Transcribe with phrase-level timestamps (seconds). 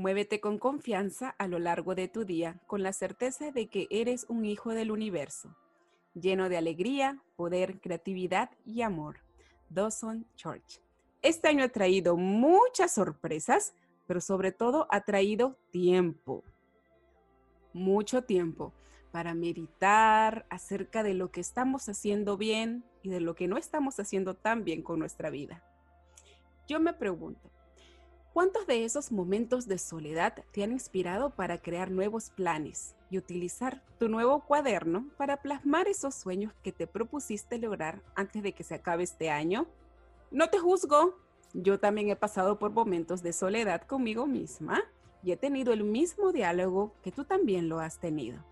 [0.00, 4.24] Muévete con confianza a lo largo de tu día con la certeza de que eres
[4.30, 5.54] un hijo del universo,
[6.14, 9.18] lleno de alegría, poder, creatividad y amor.
[9.68, 10.80] Dawson Church.
[11.20, 13.74] Este año ha traído muchas sorpresas,
[14.06, 16.44] pero sobre todo ha traído tiempo,
[17.74, 18.72] mucho tiempo
[19.12, 24.00] para meditar acerca de lo que estamos haciendo bien y de lo que no estamos
[24.00, 25.62] haciendo tan bien con nuestra vida.
[26.66, 27.50] Yo me pregunto,
[28.32, 33.82] ¿Cuántos de esos momentos de soledad te han inspirado para crear nuevos planes y utilizar
[33.98, 38.76] tu nuevo cuaderno para plasmar esos sueños que te propusiste lograr antes de que se
[38.76, 39.66] acabe este año?
[40.30, 41.18] No te juzgo,
[41.54, 44.80] yo también he pasado por momentos de soledad conmigo misma
[45.24, 48.44] y he tenido el mismo diálogo que tú también lo has tenido.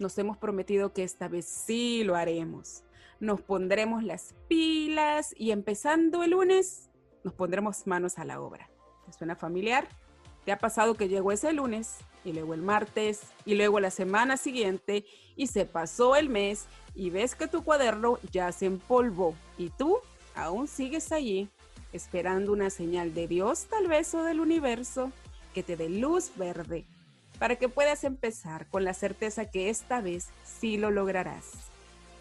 [0.00, 2.82] Nos hemos prometido que esta vez sí lo haremos.
[3.20, 6.90] Nos pondremos las pilas y empezando el lunes
[7.22, 8.71] nos pondremos manos a la obra
[9.12, 9.86] suena familiar?
[10.44, 14.36] ¿Te ha pasado que llegó ese lunes y luego el martes y luego la semana
[14.36, 15.04] siguiente
[15.36, 19.98] y se pasó el mes y ves que tu cuaderno ya se empolvó y tú
[20.34, 21.48] aún sigues allí
[21.92, 25.12] esperando una señal de Dios tal vez o del universo
[25.54, 26.86] que te dé luz verde
[27.38, 31.50] para que puedas empezar con la certeza que esta vez sí lo lograrás?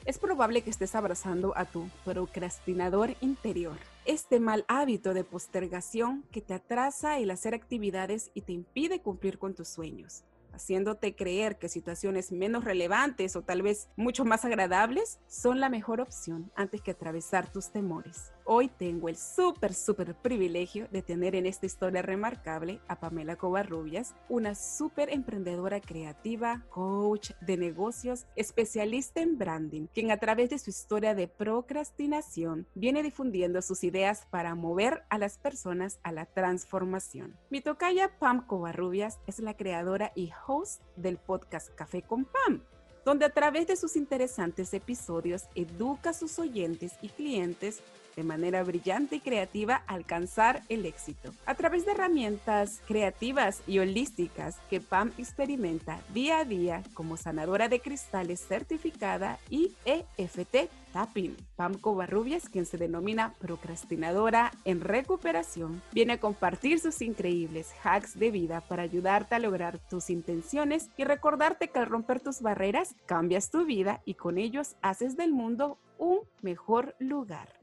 [0.06, 6.42] Es probable que estés abrazando a tu procrastinador interior este mal hábito de postergación que
[6.42, 10.24] te atrasa el hacer actividades y te impide cumplir con tus sueños
[10.54, 16.02] haciéndote creer que situaciones menos relevantes o tal vez mucho más agradables son la mejor
[16.02, 18.32] opción antes que atravesar tus temores.
[18.54, 24.14] Hoy tengo el súper, súper privilegio de tener en esta historia remarcable a Pamela Covarrubias,
[24.28, 30.70] una súper emprendedora creativa, coach de negocios, especialista en branding, quien a través de su
[30.70, 37.38] historia de procrastinación viene difundiendo sus ideas para mover a las personas a la transformación.
[37.50, 42.62] Mi tocaya Pam Covarrubias es la creadora y host del podcast Café con Pam,
[43.06, 47.82] donde a través de sus interesantes episodios educa a sus oyentes y clientes
[48.16, 51.32] de manera brillante y creativa alcanzar el éxito.
[51.46, 57.70] A través de herramientas creativas y holísticas que Pam experimenta día a día como sanadora
[57.70, 61.38] de cristales certificada y EFT Tapping.
[61.56, 68.32] Pam Covarrubias, quien se denomina procrastinadora en recuperación, viene a compartir sus increíbles hacks de
[68.32, 73.50] vida para ayudarte a lograr tus intenciones y recordarte que al romper tus barreras cambias
[73.50, 77.61] tu vida y con ellos haces del mundo un mejor lugar.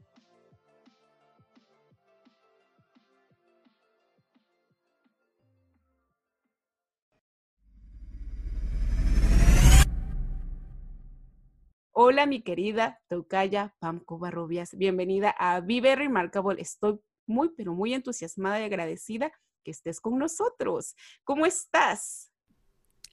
[12.01, 14.73] Hola, mi querida Tocaya Pam Covarrubias.
[14.73, 16.61] Bienvenida a Vive Remarkable.
[16.61, 16.97] Estoy
[17.27, 19.33] muy, pero muy entusiasmada y agradecida
[19.65, 20.95] que estés con nosotros.
[21.25, 22.28] ¿Cómo estás?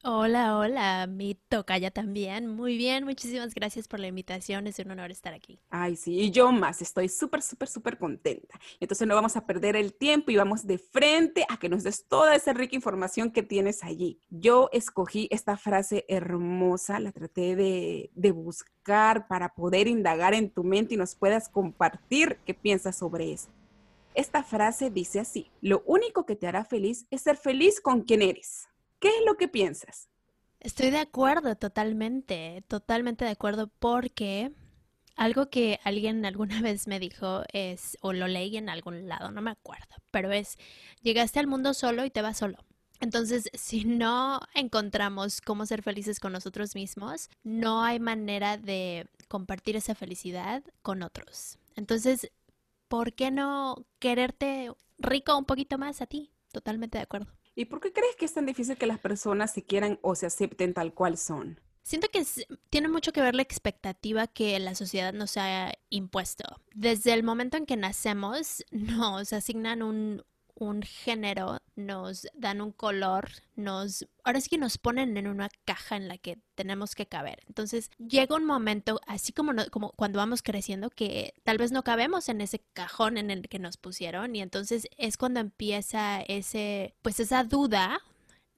[0.08, 2.47] Hola, hola, mi tocaya también.
[2.47, 4.69] Muy bien, muchísimas gracias por la invitación.
[4.69, 5.58] Es un honor estar aquí.
[5.69, 6.81] Ay, sí, y yo más.
[6.81, 8.61] Estoy súper, súper, súper contenta.
[8.79, 12.06] Entonces no vamos a perder el tiempo y vamos de frente a que nos des
[12.06, 14.20] toda esa rica información que tienes allí.
[14.31, 20.62] Yo escogí esta frase hermosa, la traté de, de buscar para poder indagar en tu
[20.62, 23.49] mente y nos puedas compartir qué piensas sobre eso.
[24.14, 28.23] Esta frase dice así, lo único que te hará feliz es ser feliz con quien
[28.23, 28.69] eres.
[28.98, 30.08] ¿Qué es lo que piensas?
[30.60, 34.52] Estoy de acuerdo totalmente, totalmente de acuerdo porque
[35.16, 39.43] algo que alguien alguna vez me dijo es, o lo leí en algún lado, no
[39.43, 40.58] me acuerdo, pero es,
[41.02, 42.58] llegaste al mundo solo y te vas solo.
[43.00, 49.76] Entonces, si no encontramos cómo ser felices con nosotros mismos, no hay manera de compartir
[49.76, 51.58] esa felicidad con otros.
[51.75, 52.31] Entonces,
[52.88, 56.32] ¿por qué no quererte rico un poquito más a ti?
[56.52, 57.32] Totalmente de acuerdo.
[57.56, 60.26] ¿Y por qué crees que es tan difícil que las personas se quieran o se
[60.26, 61.58] acepten tal cual son?
[61.82, 62.23] Siento que
[62.69, 66.44] tiene mucho que ver la expectativa que la sociedad nos ha impuesto.
[66.75, 70.23] Desde el momento en que nacemos, nos asignan un,
[70.58, 75.97] un género, nos dan un color, nos, ahora sí que nos ponen en una caja
[75.97, 77.43] en la que tenemos que caber.
[77.47, 82.29] Entonces llega un momento, así como, como cuando vamos creciendo, que tal vez no cabemos
[82.29, 87.20] en ese cajón en el que nos pusieron y entonces es cuando empieza ese, pues
[87.20, 88.00] esa duda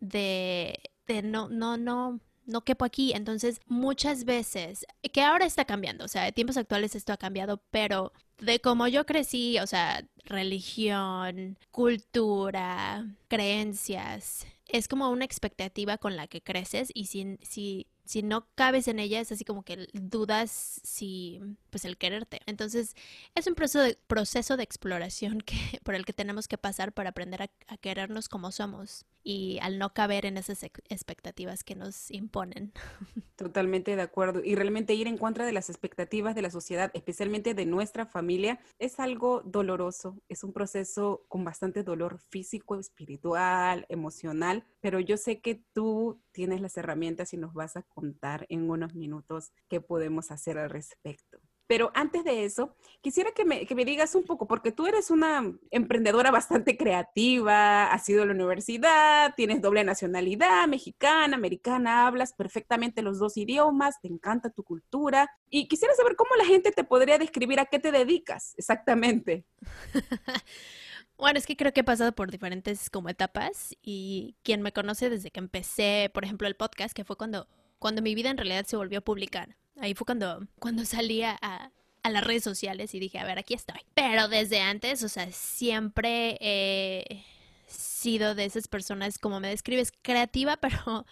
[0.00, 3.12] de, de no, no, no, no quepo aquí.
[3.12, 7.62] Entonces, muchas veces, que ahora está cambiando, o sea, en tiempos actuales esto ha cambiado,
[7.70, 16.16] pero de cómo yo crecí, o sea, religión, cultura, creencias, es como una expectativa con
[16.16, 19.86] la que creces y si, si si no cabes en ella es así como que
[19.92, 22.40] dudas si pues el quererte.
[22.46, 22.96] Entonces
[23.34, 27.10] es un proceso de, proceso de exploración que, por el que tenemos que pasar para
[27.10, 32.72] aprender a, querernos como somos y al no caber en esas expectativas que nos imponen.
[33.36, 34.40] Totalmente de acuerdo.
[34.42, 38.58] Y realmente ir en contra de las expectativas de la sociedad, especialmente de nuestra familia,
[38.78, 40.18] es algo doloroso.
[40.30, 46.60] Es un proceso con bastante dolor físico, espiritual, emocional, pero yo sé que tú tienes
[46.60, 51.40] las herramientas y nos vas a contar en unos minutos qué podemos hacer al respecto.
[51.66, 55.10] Pero antes de eso, quisiera que me, que me, digas un poco, porque tú eres
[55.10, 62.32] una emprendedora bastante creativa, has ido a la universidad, tienes doble nacionalidad, mexicana, americana, hablas
[62.34, 65.28] perfectamente los dos idiomas, te encanta tu cultura.
[65.50, 69.44] Y quisiera saber cómo la gente te podría describir a qué te dedicas exactamente.
[71.18, 75.10] Bueno, es que creo que he pasado por diferentes como etapas y quien me conoce
[75.10, 77.48] desde que empecé, por ejemplo, el podcast, que fue cuando,
[77.80, 79.56] cuando mi vida en realidad se volvió a publicar.
[79.80, 81.72] Ahí fue cuando, cuando salía a,
[82.04, 83.80] a las redes sociales y dije, a ver, aquí estoy.
[83.94, 87.24] Pero desde antes, o sea, siempre he
[87.66, 91.04] sido de esas personas, como me describes, creativa, pero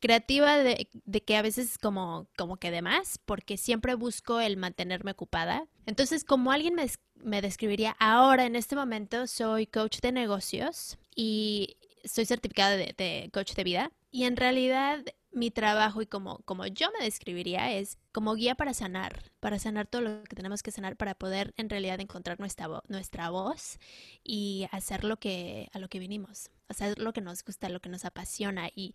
[0.00, 0.88] creativa de,
[1.24, 5.66] que a veces como, como que de más, porque siempre busco el mantenerme ocupada.
[5.86, 11.76] Entonces, como alguien me, me describiría ahora, en este momento, soy coach de negocios y
[12.04, 13.92] soy certificada de coach de vida.
[14.10, 18.74] Y en realidad mi trabajo y como, como yo me describiría es como guía para
[18.74, 22.68] sanar, para sanar todo lo que tenemos que sanar para poder en realidad encontrar nuestra,
[22.88, 23.78] nuestra voz
[24.24, 27.88] y hacer lo que, a lo que vinimos, hacer lo que nos gusta, lo que
[27.88, 28.94] nos apasiona y,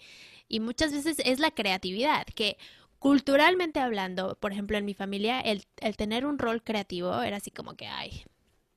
[0.50, 2.58] y muchas veces es la creatividad, que
[3.00, 7.52] culturalmente hablando, por ejemplo en mi familia, el, el tener un rol creativo era así
[7.52, 8.26] como que, ay,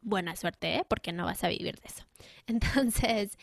[0.01, 0.85] buena suerte, ¿eh?
[0.89, 2.05] porque no vas a vivir de eso.
[2.47, 3.39] Entonces,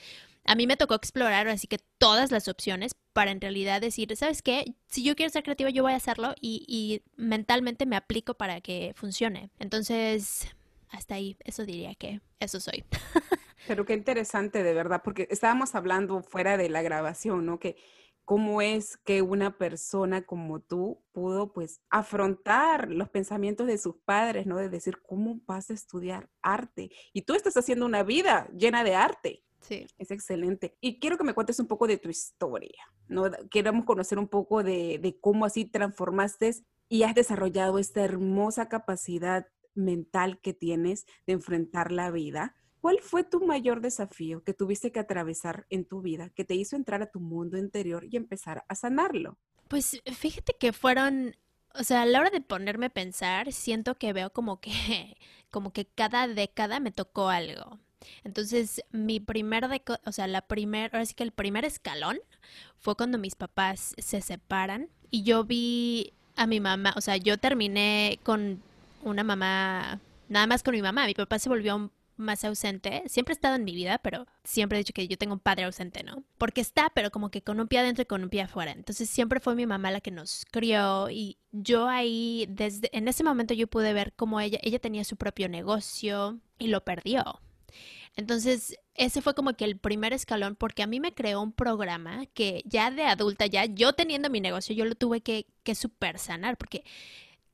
[0.46, 4.42] a mí me tocó explorar así que todas las opciones para en realidad decir, ¿sabes
[4.42, 4.76] qué?
[4.88, 8.62] Si yo quiero ser creativa, yo voy a hacerlo y, y mentalmente me aplico para
[8.62, 9.50] que funcione.
[9.60, 10.48] Entonces,
[10.90, 12.84] hasta ahí, eso diría que eso soy.
[13.68, 17.60] Pero qué interesante, de verdad, porque estábamos hablando fuera de la grabación, ¿no?
[17.60, 17.76] Que
[18.24, 24.46] cómo es que una persona como tú pudo pues afrontar los pensamientos de sus padres,
[24.46, 24.58] ¿no?
[24.58, 26.90] De decir, ¿cómo vas a estudiar arte?
[27.14, 29.44] Y tú estás haciendo una vida llena de arte.
[29.68, 29.88] Sí.
[29.98, 30.78] Es excelente.
[30.82, 33.30] Y quiero que me cuentes un poco de tu historia, ¿no?
[33.50, 36.52] Queremos conocer un poco de, de cómo así transformaste
[36.90, 42.56] y has desarrollado esta hermosa capacidad mental que tienes de enfrentar la vida.
[42.82, 46.76] ¿Cuál fue tu mayor desafío que tuviste que atravesar en tu vida que te hizo
[46.76, 49.40] entrar a tu mundo interior y empezar a sanarlo?
[49.68, 51.36] Pues fíjate que fueron,
[51.74, 54.72] o sea, a la hora de ponerme a pensar, siento que veo como que,
[55.50, 57.80] como que cada década me tocó algo.
[58.24, 59.66] Entonces, mi primer,
[60.06, 62.20] o sea, la primer, ahora sí que el primer escalón
[62.80, 67.38] fue cuando mis papás se separan y yo vi a mi mamá, o sea, yo
[67.38, 68.62] terminé con
[69.04, 70.00] una mamá,
[70.30, 73.64] nada más con mi mamá, mi papá se volvió más ausente, siempre ha estado en
[73.64, 76.24] mi vida, pero siempre he dicho que yo tengo un padre ausente, ¿no?
[76.38, 78.72] Porque está, pero como que con un pie adentro y con un pie afuera.
[78.72, 83.24] Entonces siempre fue mi mamá la que nos crió y yo ahí, desde, en ese
[83.24, 87.42] momento yo pude ver cómo ella, ella tenía su propio negocio y lo perdió.
[88.16, 92.26] Entonces, ese fue como que el primer escalón porque a mí me creó un programa
[92.28, 96.18] que ya de adulta, ya yo teniendo mi negocio, yo lo tuve que, que super
[96.18, 96.84] sanar porque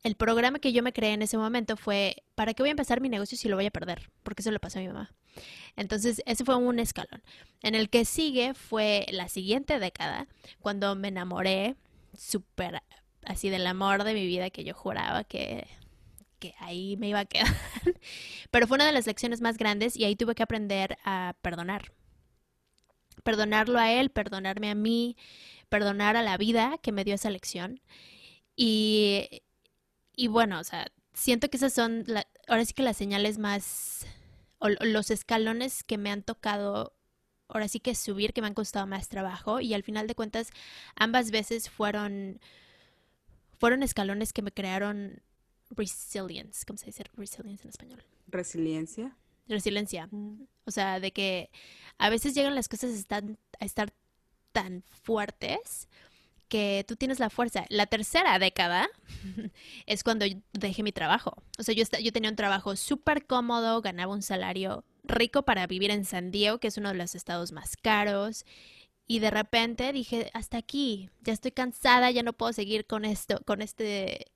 [0.03, 3.01] el programa que yo me creé en ese momento fue, ¿para qué voy a empezar
[3.01, 4.09] mi negocio si lo voy a perder?
[4.23, 5.13] Porque eso le pasó a mi mamá.
[5.75, 7.21] Entonces, ese fue un escalón.
[7.61, 10.27] En el que sigue fue la siguiente década,
[10.59, 11.75] cuando me enamoré
[12.17, 12.81] súper
[13.25, 15.67] así del amor de mi vida que yo juraba que,
[16.41, 17.47] que ahí me iba a quedar.
[18.51, 21.93] Pero fue una de las lecciones más grandes y ahí tuve que aprender a perdonar.
[23.23, 25.15] Perdonarlo a él, perdonarme a mí,
[25.69, 27.79] perdonar a la vida que me dio esa lección.
[28.55, 29.43] Y,
[30.15, 32.05] y bueno, o sea, siento que esas son,
[32.47, 34.07] ahora sí que las señales más,
[34.59, 36.95] los escalones que me han tocado,
[37.47, 39.59] ahora sí que subir, que me han costado más trabajo.
[39.59, 40.49] Y al final de cuentas,
[40.95, 42.39] ambas veces fueron,
[43.59, 45.21] fueron escalones que me crearon
[45.71, 46.65] resilience.
[46.65, 48.03] ¿Cómo se dice resilience en español?
[48.27, 49.17] Resiliencia.
[49.47, 50.07] Resiliencia.
[50.11, 50.43] Mm.
[50.65, 51.49] O sea, de que
[51.97, 53.05] a veces llegan las cosas
[53.59, 53.93] a estar
[54.51, 55.87] tan fuertes
[56.47, 57.65] que tú tienes la fuerza.
[57.69, 58.89] La tercera década
[59.85, 61.41] es cuando dejé mi trabajo.
[61.57, 65.91] O sea, yo, yo tenía un trabajo súper cómodo, ganaba un salario rico para vivir
[65.91, 68.45] en San Diego, que es uno de los estados más caros.
[69.07, 73.41] Y de repente dije, hasta aquí, ya estoy cansada, ya no puedo seguir con esto,
[73.45, 74.27] con este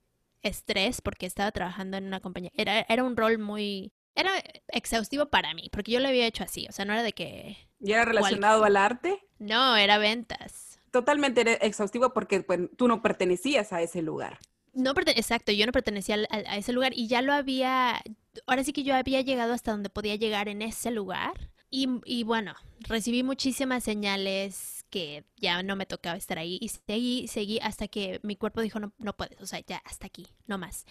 [0.42, 2.50] estrés, porque estaba trabajando en una compañía.
[2.54, 4.30] Era, era un rol muy, era
[4.68, 7.56] exhaustivo para mí, porque yo lo había hecho así, o sea, no era de que...
[7.80, 9.20] ¿Y era relacionado al arte?
[9.38, 14.38] No, era ventas totalmente exhaustivo porque pues, tú no pertenecías a ese lugar.
[14.72, 18.02] No, exacto, yo no pertenecía a, ese lugar y ya lo había,
[18.46, 22.24] ahora sí que yo había llegado hasta donde podía llegar en ese lugar y, y
[22.24, 27.88] bueno, recibí muchísimas señales que ya no me tocaba estar ahí y seguí, seguí hasta
[27.88, 30.84] que mi cuerpo dijo no, no puedes, o sea, ya hasta aquí, no más.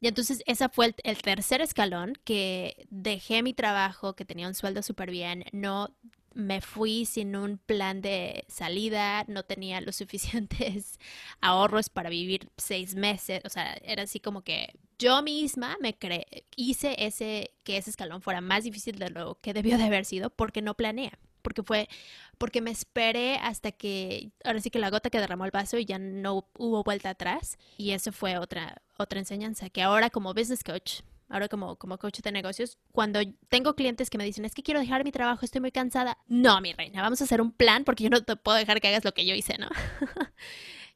[0.00, 4.82] Y entonces ese fue el, tercer escalón, que dejé mi trabajo, que tenía un sueldo
[4.82, 5.94] súper bien, no
[6.34, 10.98] me fui sin un plan de salida, no tenía los suficientes
[11.40, 16.26] ahorros para vivir seis meses, o sea, era así como que yo misma me cre
[16.56, 20.30] hice ese, que ese escalón fuera más difícil de lo que debió de haber sido
[20.30, 21.12] porque no planeé,
[21.48, 21.88] porque fue,
[22.36, 25.86] porque me esperé hasta que, ahora sí que la gota que derramó el vaso y
[25.86, 30.62] ya no hubo vuelta atrás y eso fue otra, otra enseñanza, que ahora como business
[30.62, 31.00] coach
[31.30, 34.80] ahora como, como coach de negocios, cuando tengo clientes que me dicen, es que quiero
[34.80, 36.16] dejar mi trabajo, estoy muy cansada.
[36.26, 38.88] No, mi reina, vamos a hacer un plan porque yo no te puedo dejar que
[38.88, 39.68] hagas lo que yo hice, ¿no?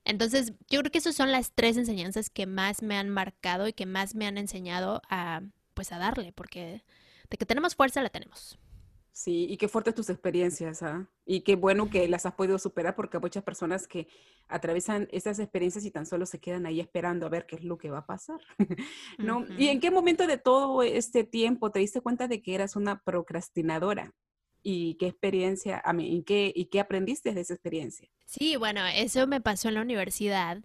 [0.04, 3.74] Entonces, yo creo que esas son las tres enseñanzas que más me han marcado y
[3.74, 5.42] que más me han enseñado a,
[5.74, 6.82] pues, a darle, porque
[7.30, 8.58] de que tenemos fuerza, la tenemos.
[9.14, 11.06] Sí, y qué fuertes tus experiencias, ¿ah?
[11.26, 14.08] Y qué bueno que las has podido superar porque hay muchas personas que
[14.48, 17.76] atraviesan esas experiencias y tan solo se quedan ahí esperando a ver qué es lo
[17.76, 18.40] que va a pasar,
[19.18, 19.44] ¿no?
[19.58, 23.02] ¿Y en qué momento de todo este tiempo te diste cuenta de que eras una
[23.02, 24.14] procrastinadora?
[24.62, 28.08] ¿Y qué experiencia, a mí, ¿y qué, y qué aprendiste de esa experiencia?
[28.24, 30.62] Sí, bueno, eso me pasó en la universidad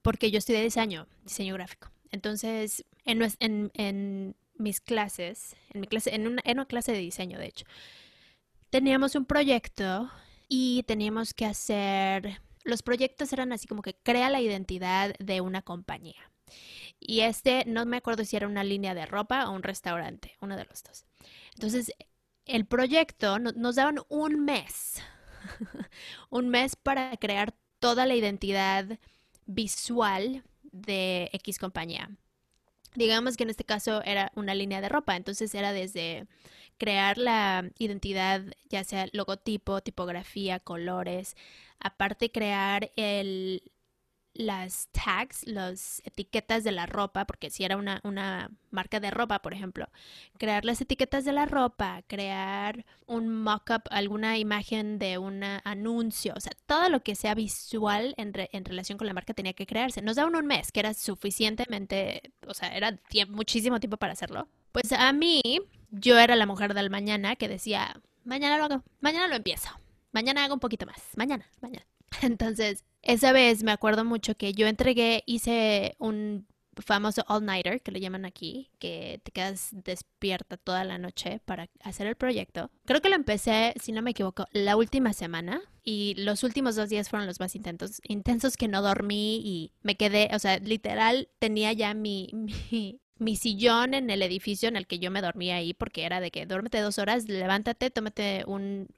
[0.00, 1.90] porque yo estudié diseño, diseño gráfico.
[2.10, 6.98] Entonces, en, en, en mis clases, en mi clase, en una, en una clase de
[6.98, 7.64] diseño, de hecho,
[8.70, 10.10] teníamos un proyecto
[10.48, 15.62] y teníamos que hacer, los proyectos eran así como que crea la identidad de una
[15.62, 16.30] compañía.
[17.00, 20.56] Y este, no me acuerdo si era una línea de ropa o un restaurante, uno
[20.56, 21.04] de los dos.
[21.54, 21.92] Entonces,
[22.44, 25.02] el proyecto nos daban un mes,
[26.30, 28.98] un mes para crear toda la identidad
[29.46, 32.10] visual de X compañía.
[32.94, 36.26] Digamos que en este caso era una línea de ropa, entonces era desde
[36.78, 41.36] crear la identidad, ya sea logotipo, tipografía, colores,
[41.80, 43.71] aparte crear el,
[44.34, 49.42] las tags, las etiquetas de la ropa, porque si era una, una, marca de ropa,
[49.42, 49.88] por ejemplo,
[50.38, 56.40] crear las etiquetas de la ropa, crear un mock-up, alguna imagen de un anuncio, o
[56.40, 60.00] sea, todo lo que sea visual en, en, relación con la marca tenía que crearse.
[60.00, 62.98] Nos daban un mes, que era suficientemente, o sea, era
[63.28, 64.48] muchísimo tiempo para hacerlo.
[64.72, 65.42] Pues a mí,
[65.90, 69.68] yo era la mujer del mañana que decía, mañana lo hago, mañana lo empiezo,
[70.12, 71.86] mañana hago un poquito más, mañana, mañana.
[72.22, 76.46] Entonces, esa vez me acuerdo mucho que yo entregué, hice un
[76.80, 82.06] famoso all-nighter, que le llaman aquí, que te quedas despierta toda la noche para hacer
[82.06, 82.70] el proyecto.
[82.86, 86.88] Creo que lo empecé, si no me equivoco, la última semana y los últimos dos
[86.88, 91.28] días fueron los más intensos, intensos que no dormí y me quedé, o sea, literal
[91.38, 95.56] tenía ya mi, mi, mi sillón en el edificio en el que yo me dormía
[95.56, 98.88] ahí porque era de que duérmete dos horas, levántate, tómate un,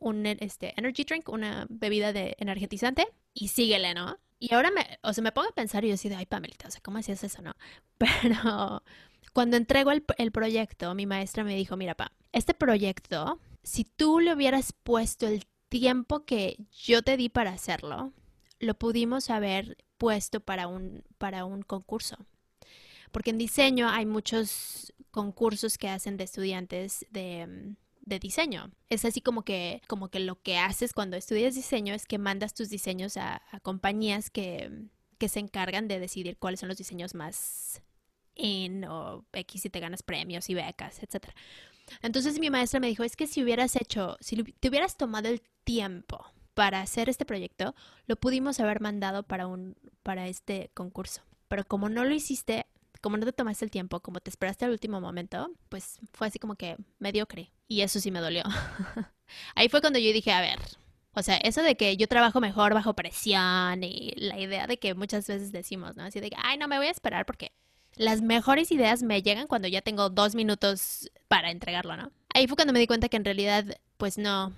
[0.00, 4.18] un este, energy drink, una bebida de energetizante y síguele, ¿no?
[4.38, 6.70] Y ahora me, o sea, me pongo a pensar y yo decía, ay, Pamelita, o
[6.70, 7.54] sea, ¿cómo hacías eso, no?
[7.98, 8.82] Pero
[9.32, 14.18] cuando entrego el, el proyecto, mi maestra me dijo, mira, pa, este proyecto, si tú
[14.18, 18.12] le hubieras puesto el tiempo que yo te di para hacerlo,
[18.58, 22.16] lo pudimos haber puesto para un, para un concurso.
[23.12, 27.74] Porque en diseño hay muchos concursos que hacen de estudiantes de,
[28.10, 28.70] de diseño.
[28.90, 32.52] Es así como que, como que lo que haces cuando estudias diseño es que mandas
[32.52, 34.70] tus diseños a, compañías que,
[35.16, 37.82] que se encargan de decidir cuáles son los diseños más
[38.34, 41.28] in o X si te ganas premios y becas, etc.
[42.02, 45.40] Entonces mi maestra me dijo, es que si hubieras hecho, si te hubieras tomado el
[45.64, 46.24] tiempo
[46.54, 47.74] para hacer este proyecto,
[48.06, 51.22] lo pudimos haber mandado para un, para este concurso.
[51.48, 52.66] Pero como no lo hiciste,
[53.00, 56.38] como no te tomaste el tiempo, como te esperaste al último momento, pues fue así
[56.38, 57.52] como que mediocre.
[57.68, 58.42] Y eso sí me dolió.
[59.54, 60.58] Ahí fue cuando yo dije, a ver,
[61.12, 64.94] o sea, eso de que yo trabajo mejor bajo presión y la idea de que
[64.94, 66.04] muchas veces decimos, ¿no?
[66.04, 67.52] Así de que, ay, no me voy a esperar porque
[67.94, 72.12] las mejores ideas me llegan cuando ya tengo dos minutos para entregarlo, ¿no?
[72.32, 73.64] Ahí fue cuando me di cuenta que en realidad,
[73.96, 74.54] pues no,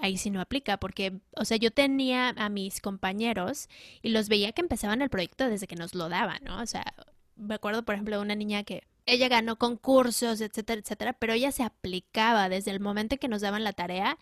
[0.00, 3.68] ahí sí no aplica, porque, o sea, yo tenía a mis compañeros
[4.02, 6.60] y los veía que empezaban el proyecto desde que nos lo daban, ¿no?
[6.62, 6.94] O sea,
[7.36, 11.52] me acuerdo, por ejemplo, de una niña que ella ganó concursos, etcétera, etcétera, pero ella
[11.52, 14.18] se aplicaba desde el momento que nos daban la tarea.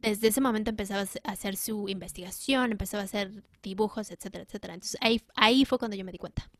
[0.00, 4.74] Desde ese momento empezaba a hacer su investigación, empezaba a hacer dibujos, etcétera, etcétera.
[4.74, 6.50] Entonces ahí, ahí fue cuando yo me di cuenta.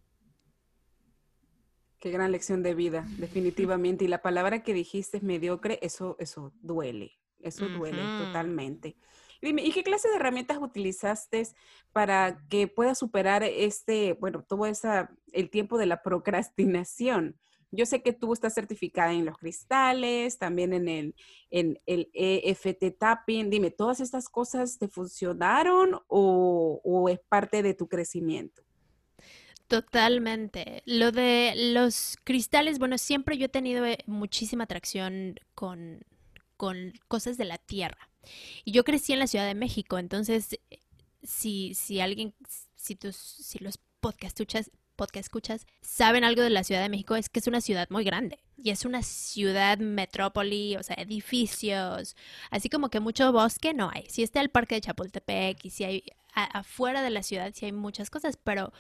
[2.01, 4.05] Qué gran lección de vida, definitivamente.
[4.05, 8.97] Y la palabra que dijiste es mediocre, eso, eso duele, eso duele totalmente.
[9.41, 11.47] Dime, ¿y qué clase de herramientas utilizaste
[11.93, 17.39] para que puedas superar este, bueno, todo esa, el tiempo de la procrastinación?
[17.71, 21.15] Yo sé que tú estás certificada en los cristales, también en el,
[21.51, 23.51] en el EFT tapping.
[23.51, 28.63] Dime, ¿todas estas cosas te funcionaron o, o es parte de tu crecimiento?
[29.69, 30.83] Totalmente.
[30.87, 36.01] Lo de los cristales, bueno, siempre yo he tenido eh, muchísima atracción con,
[36.57, 38.09] con cosas de la tierra.
[38.65, 40.59] Y yo crecí en la Ciudad de México, entonces
[41.23, 42.35] si, si alguien,
[42.77, 47.17] si tus, si los podcast escuchas, podcast escuchas, saben algo de la Ciudad de México,
[47.17, 48.39] es que es una ciudad muy grande.
[48.57, 52.17] Y es una ciudad metrópoli, o sea, edificios,
[52.51, 54.07] así como que mucho bosque no hay.
[54.09, 56.05] Si está el parque de Chapultepec y si hay
[56.35, 58.73] afuera de la ciudad, sí hay muchas cosas, pero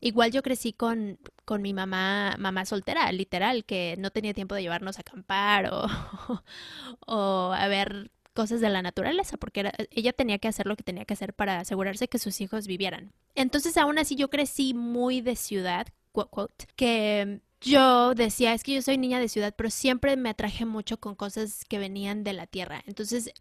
[0.00, 4.62] igual yo crecí con, con mi mamá, mamá soltera, literal, que no tenía tiempo de
[4.62, 5.86] llevarnos a acampar o,
[7.06, 11.04] o a ver cosas de la naturaleza, porque ella tenía que hacer lo que tenía
[11.04, 13.12] que hacer para asegurarse que sus hijos vivieran.
[13.34, 18.82] Entonces, aún así, yo crecí muy de ciudad, quote, que yo decía, es que yo
[18.82, 22.46] soy niña de ciudad, pero siempre me atraje mucho con cosas que venían de la
[22.46, 22.82] tierra.
[22.86, 23.32] Entonces,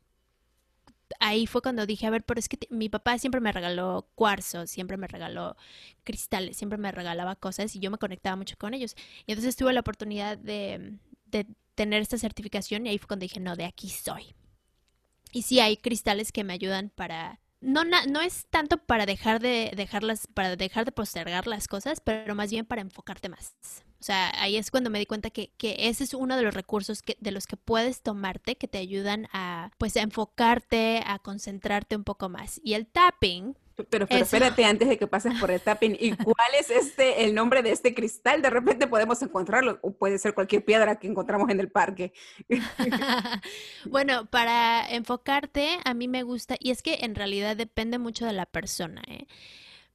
[1.19, 4.67] ahí fue cuando dije, a ver, pero es que mi papá siempre me regaló cuarzo,
[4.67, 5.55] siempre me regaló
[6.03, 8.95] cristales, siempre me regalaba cosas y yo me conectaba mucho con ellos.
[9.25, 13.39] Y entonces tuve la oportunidad de, de tener esta certificación y ahí fue cuando dije,
[13.39, 14.35] no, de aquí soy.
[15.33, 19.71] Y sí hay cristales que me ayudan para no, no es tanto para dejar de
[19.75, 23.55] dejarlas, para dejar de postergar las cosas, pero más bien para enfocarte más.
[24.01, 26.53] O sea, ahí es cuando me di cuenta que, que ese es uno de los
[26.53, 31.19] recursos que, de los que puedes tomarte que te ayudan a, pues, a enfocarte, a
[31.19, 32.59] concentrarte un poco más.
[32.65, 33.57] Y el tapping,
[33.89, 35.97] pero, espérate antes de que pases por el tapping.
[35.99, 38.41] ¿Y cuál es este el nombre de este cristal?
[38.41, 42.13] De repente podemos encontrarlo o puede ser cualquier piedra que encontramos en el parque.
[43.85, 48.33] bueno, para enfocarte a mí me gusta y es que en realidad depende mucho de
[48.33, 49.27] la persona, ¿eh?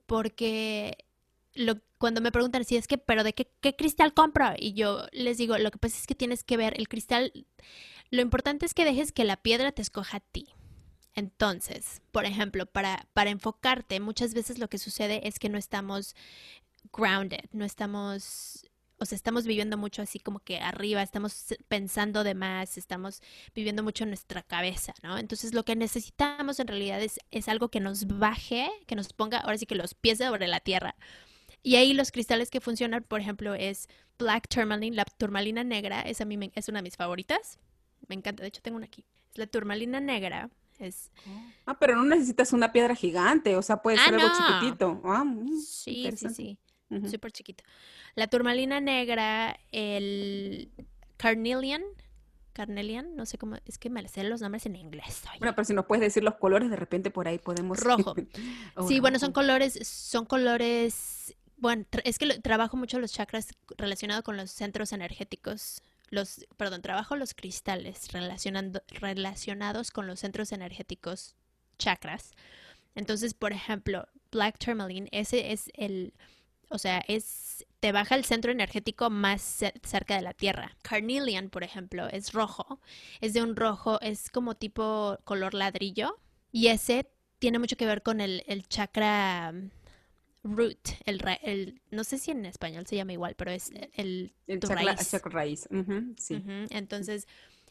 [0.06, 0.96] Porque
[1.54, 5.06] lo, cuando me preguntan si es que, pero de qué, qué cristal compro y yo
[5.12, 7.32] les digo, lo que pasa es que tienes que ver el cristal.
[8.10, 10.48] Lo importante es que dejes que la piedra te escoja a ti.
[11.18, 16.14] Entonces, por ejemplo, para, para enfocarte, muchas veces lo que sucede es que no estamos
[16.92, 18.64] grounded, no estamos,
[18.98, 23.20] o sea, estamos viviendo mucho así como que arriba, estamos pensando de más, estamos
[23.52, 25.18] viviendo mucho en nuestra cabeza, ¿no?
[25.18, 29.38] Entonces lo que necesitamos en realidad es, es algo que nos baje, que nos ponga
[29.38, 30.94] ahora sí que los pies sobre la tierra.
[31.64, 33.88] Y ahí los cristales que funcionan, por ejemplo, es
[34.20, 37.58] Black Tourmaline, la turmalina negra, esa a mí es una de mis favoritas.
[38.06, 39.04] Me encanta, de hecho tengo una aquí.
[39.32, 40.48] Es la turmalina negra,
[41.66, 45.00] Ah, pero no necesitas una piedra gigante, o sea, puede ah, ser algo chiquitito.
[45.04, 46.58] Ah, mm, sí, sí, sí,
[47.10, 47.64] súper chiquito.
[48.14, 50.70] La turmalina negra, el
[51.16, 51.82] carnelian,
[52.52, 55.22] carnelian, no sé cómo, es que me sé los nombres en inglés.
[55.38, 57.78] Bueno, pero si nos puedes decir los colores, de repente por ahí podemos...
[57.84, 58.14] Rojo.
[58.86, 64.36] sí, bueno, son colores, son colores, bueno, es que trabajo mucho los chakras relacionados con
[64.36, 71.36] los centros energéticos los, perdón, trabajo los cristales relacionando, relacionados con los centros energéticos
[71.78, 72.32] chakras.
[72.94, 76.14] Entonces, por ejemplo, Black Tourmaline, ese es el,
[76.68, 79.42] o sea, es, te baja el centro energético más
[79.82, 80.76] cerca de la Tierra.
[80.82, 82.80] Carnelian, por ejemplo, es rojo,
[83.20, 86.18] es de un rojo, es como tipo color ladrillo,
[86.50, 89.54] y ese tiene mucho que ver con el, el chakra
[90.56, 94.60] root, el, el, no sé si en español se llama igual, pero es el, el
[94.60, 95.68] raíz.
[96.16, 96.42] sí.
[96.70, 97.26] Entonces,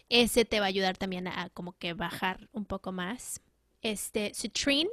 [0.09, 3.41] ese te va a ayudar también a, como que bajar un poco más.
[3.81, 4.89] Este, citrine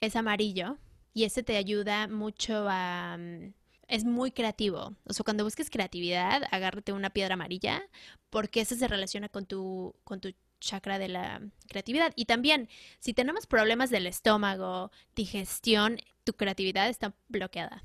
[0.00, 0.78] es amarillo
[1.12, 3.16] y ese te ayuda mucho a...
[3.18, 3.54] Mm,
[3.86, 4.94] es muy creativo.
[5.04, 7.82] O sea, cuando busques creatividad, agárrate una piedra amarilla
[8.30, 12.12] porque ese se relaciona con tu, con tu chakra de la creatividad.
[12.16, 17.84] Y también, si tenemos problemas del estómago, digestión, tu creatividad está bloqueada.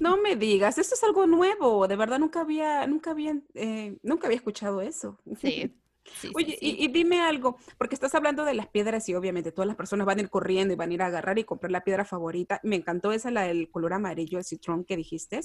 [0.00, 1.86] No me digas, eso es algo nuevo.
[1.86, 5.18] De verdad nunca había, nunca había, eh, nunca había escuchado eso.
[5.40, 5.72] Sí.
[6.34, 10.06] Oye, Y, dime algo, porque estás hablando de las piedras y obviamente todas las personas
[10.06, 12.60] van a ir corriendo y van a ir a agarrar y comprar la piedra favorita.
[12.62, 15.40] Me encantó esa, la del color amarillo, el citrón que dijiste.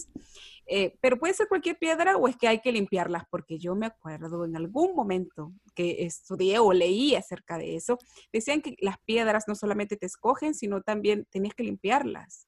[0.67, 3.85] Eh, pero puede ser cualquier piedra o es que hay que limpiarlas, porque yo me
[3.85, 7.97] acuerdo en algún momento que estudié o leí acerca de eso,
[8.31, 12.47] decían que las piedras no solamente te escogen, sino también tenías que limpiarlas.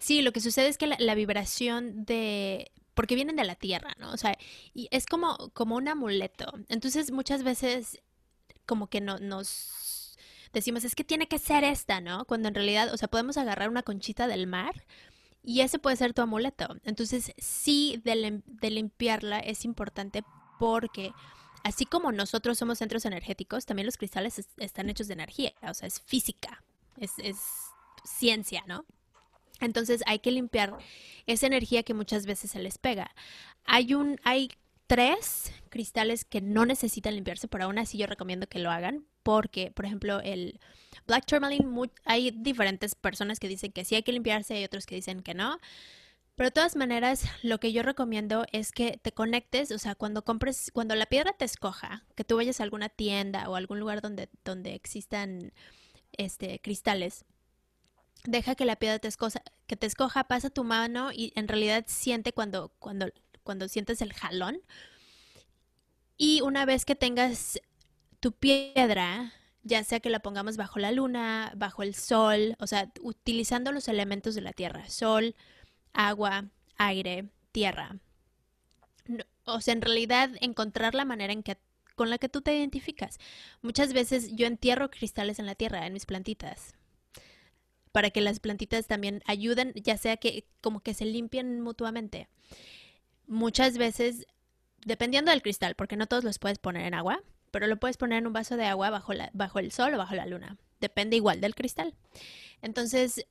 [0.00, 4.12] Sí, lo que sucede es que la, vibración de porque vienen de la tierra, ¿no?
[4.12, 4.36] O sea,
[4.74, 6.52] y es como, como un amuleto.
[6.68, 8.02] Entonces, muchas veces,
[8.66, 10.18] como que no, nos
[10.52, 12.26] decimos, es que tiene que ser esta, ¿no?
[12.26, 14.84] Cuando en realidad, o sea, podemos agarrar una conchita del mar
[15.42, 16.76] y ese puede ser tu amuleto.
[16.84, 20.22] Entonces, sí, de, de limpiarla es importante
[20.58, 21.14] porque
[21.64, 25.88] así como nosotros somos centros energéticos, también los cristales están hechos de energía, o sea,
[25.88, 26.62] es física,
[26.98, 27.38] es, es
[28.04, 28.84] ciencia, ¿no?
[29.60, 30.76] Entonces hay que limpiar
[31.26, 33.14] esa energía que muchas veces se les pega.
[33.64, 34.50] Hay un, hay
[34.86, 39.70] tres cristales que no necesitan limpiarse, pero aún así yo recomiendo que lo hagan, porque,
[39.70, 40.58] por ejemplo, el
[41.06, 44.96] Black Tourmaline, hay diferentes personas que dicen que sí hay que limpiarse y otros que
[44.96, 45.60] dicen que no.
[46.34, 50.24] Pero de todas maneras, lo que yo recomiendo es que te conectes, o sea, cuando
[50.24, 54.00] compres, cuando la piedra te escoja, que tú vayas a alguna tienda o algún lugar
[54.00, 55.52] donde, donde existan
[56.16, 57.26] este, cristales,
[58.24, 61.84] deja que la piedra te escoja, que te escoja, pasa tu mano y en realidad
[61.86, 63.06] siente cuando, cuando,
[63.42, 64.60] cuando sientes el jalón.
[66.16, 67.60] Y una vez que tengas
[68.20, 72.92] tu piedra, ya sea que la pongamos bajo la luna, bajo el sol, o sea,
[73.00, 75.34] utilizando los elementos de la tierra, sol,
[75.92, 77.96] agua, aire, tierra.
[79.44, 81.58] o sea, en realidad encontrar la manera en que
[81.96, 83.18] con la que tú te identificas.
[83.60, 86.74] Muchas veces yo entierro cristales en la tierra, en mis plantitas
[87.92, 92.28] para que las plantitas también ayuden, ya sea que como que se limpien mutuamente.
[93.26, 94.26] Muchas veces,
[94.84, 98.18] dependiendo del cristal, porque no todos los puedes poner en agua, pero lo puedes poner
[98.18, 100.56] en un vaso de agua bajo, la, bajo el sol o bajo la luna.
[100.80, 101.94] Depende igual del cristal.
[102.62, 103.26] Entonces,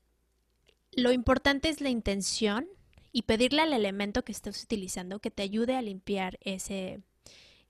[0.91, 2.67] lo importante es la intención
[3.11, 7.01] y pedirle al elemento que estés utilizando que te ayude a limpiar ese,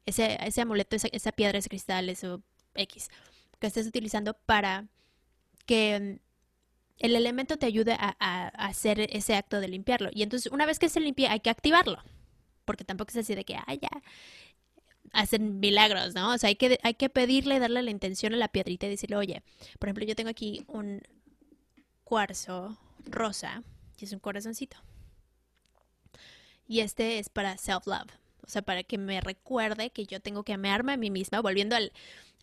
[0.05, 2.41] ese, ese amuleto, esa, esa piedra, ese cristal, eso
[2.75, 3.09] X
[3.59, 4.87] que estés utilizando para
[5.65, 6.19] que
[6.99, 10.09] el elemento te ayude a, hacer ese acto de limpiarlo.
[10.13, 12.03] Y entonces, una vez que se limpie, hay que activarlo.
[12.65, 13.89] Porque tampoco es así de que, ay, ya,
[15.13, 16.33] hacen milagros, ¿no?
[16.33, 19.15] O sea, hay que, hay que pedirle, darle la intención a la piedrita y decirle,
[19.15, 19.43] oye,
[19.79, 21.01] por ejemplo, yo tengo aquí un
[22.03, 23.63] cuarzo rosa,
[23.97, 24.77] y es un corazoncito.
[26.67, 28.11] Y este es para self-love.
[28.43, 31.41] O sea, para que me recuerde que yo tengo que amarme a mí misma.
[31.41, 31.91] Volviendo al,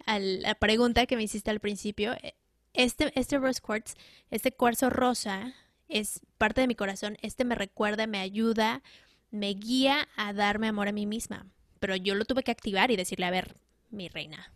[0.07, 2.35] a la pregunta que me hiciste al principio, eh,
[2.77, 3.95] este, este rose quartz,
[4.31, 5.55] este cuarzo rosa,
[5.89, 7.17] es parte de mi corazón.
[7.23, 8.83] Este me recuerda, me ayuda,
[9.31, 11.47] me guía a darme amor a mí misma.
[11.81, 13.57] Pero yo lo tuve que activar y decirle, a ver,
[13.91, 14.53] mi reina,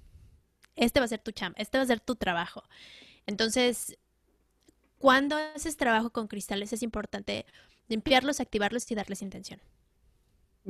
[0.77, 2.65] este va a ser tu chamba, este va a ser tu trabajo.
[3.27, 3.99] Entonces,
[4.99, 7.47] cuando haces trabajo con cristales es importante
[7.89, 9.61] limpiarlos, activarlos y darles intención.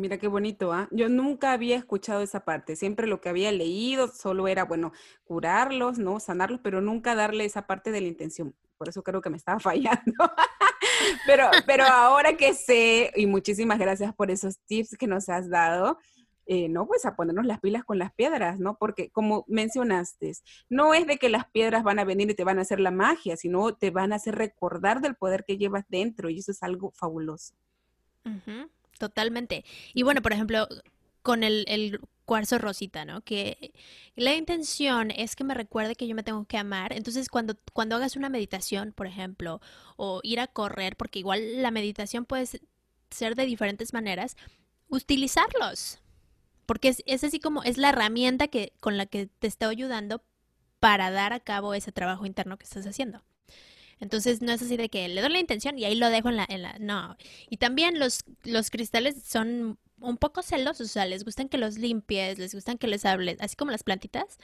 [0.00, 0.88] Mira qué bonito, ¿ah?
[0.90, 2.74] Yo nunca había escuchado esa parte.
[2.74, 4.92] Siempre lo que había leído solo era, bueno,
[5.24, 6.20] curarlos, ¿no?
[6.20, 8.54] Sanarlos, pero nunca darle esa parte de la intención.
[8.78, 10.32] Por eso creo que me estaba fallando.
[11.26, 15.98] pero, pero ahora que sé, y muchísimas gracias por esos tips que nos has dado,
[16.46, 18.78] eh, no, pues a ponernos las pilas con las piedras, ¿no?
[18.78, 20.32] Porque como mencionaste,
[20.70, 22.90] no es de que las piedras van a venir y te van a hacer la
[22.90, 26.62] magia, sino te van a hacer recordar del poder que llevas dentro y eso es
[26.62, 27.54] algo fabuloso.
[29.00, 29.64] Totalmente.
[29.94, 30.68] Y bueno, por ejemplo,
[31.22, 33.22] con el, cuarzo rosita, ¿no?
[33.22, 33.72] Que
[34.14, 36.92] la intención es que me recuerde que yo me tengo que amar.
[36.92, 39.62] Entonces, cuando, cuando hagas una meditación, por ejemplo,
[39.96, 42.46] o ir a correr, porque igual la meditación puede
[43.10, 44.36] ser de diferentes maneras,
[44.90, 46.00] utilizarlos.
[46.66, 50.22] Porque es, es así como, es la herramienta que, con la que te está ayudando
[50.78, 53.22] para dar a cabo ese trabajo interno que estás haciendo.
[54.00, 56.36] Entonces no es así de que le doy la intención y ahí lo dejo en
[56.36, 56.46] la...
[56.48, 57.16] En la no.
[57.48, 61.78] Y también los, los cristales son un poco celosos, o sea, les gustan que los
[61.78, 64.38] limpies, les gustan que les hables, así como las plantitas.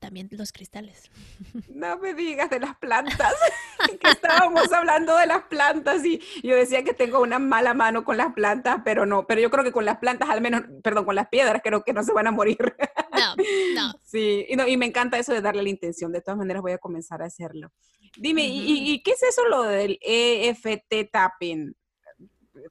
[0.00, 1.10] también los cristales.
[1.68, 3.34] No me digas de las plantas,
[4.00, 8.16] que estábamos hablando de las plantas y yo decía que tengo una mala mano con
[8.16, 11.14] las plantas, pero no, pero yo creo que con las plantas al menos, perdón, con
[11.14, 12.58] las piedras creo que no se van a morir.
[13.14, 13.34] No,
[13.74, 13.94] no.
[14.04, 16.72] Sí, y, no, y me encanta eso de darle la intención, de todas maneras voy
[16.72, 17.72] a comenzar a hacerlo.
[18.16, 21.74] Dime, ¿y, y, qué es eso lo del EFT tapping?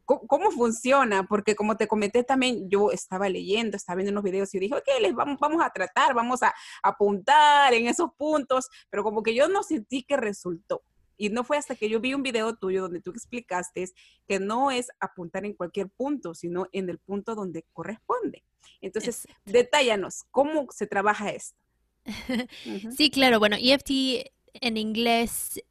[0.05, 1.23] ¿Cómo, funciona?
[1.23, 4.87] Porque como te comenté también, yo estaba leyendo, estaba viendo unos videos y dije, ok,
[5.01, 9.49] les vamos, vamos a tratar, vamos a apuntar en esos puntos, pero como que yo
[9.49, 10.83] no sentí que resultó.
[11.17, 13.85] Y no fue hasta que yo vi un video tuyo donde tú explicaste
[14.27, 18.43] que no es apuntar en cualquier punto, sino en el punto donde corresponde.
[18.81, 21.57] Entonces, detállanos, ¿cómo se trabaja esto?
[22.97, 23.39] Sí, claro.
[23.39, 25.63] Bueno, EFT en inglés,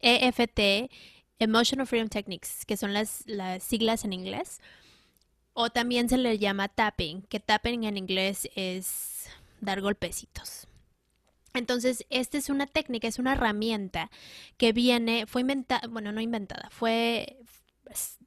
[0.00, 0.90] EFT
[1.38, 4.60] Emotional Freedom Techniques, que son las, las siglas en inglés.
[5.52, 9.28] O también se le llama tapping, que tapping en inglés es
[9.60, 10.68] dar golpecitos.
[11.54, 14.10] Entonces, esta es una técnica, es una herramienta
[14.56, 17.38] que viene, fue inventada, bueno, no inventada, fue,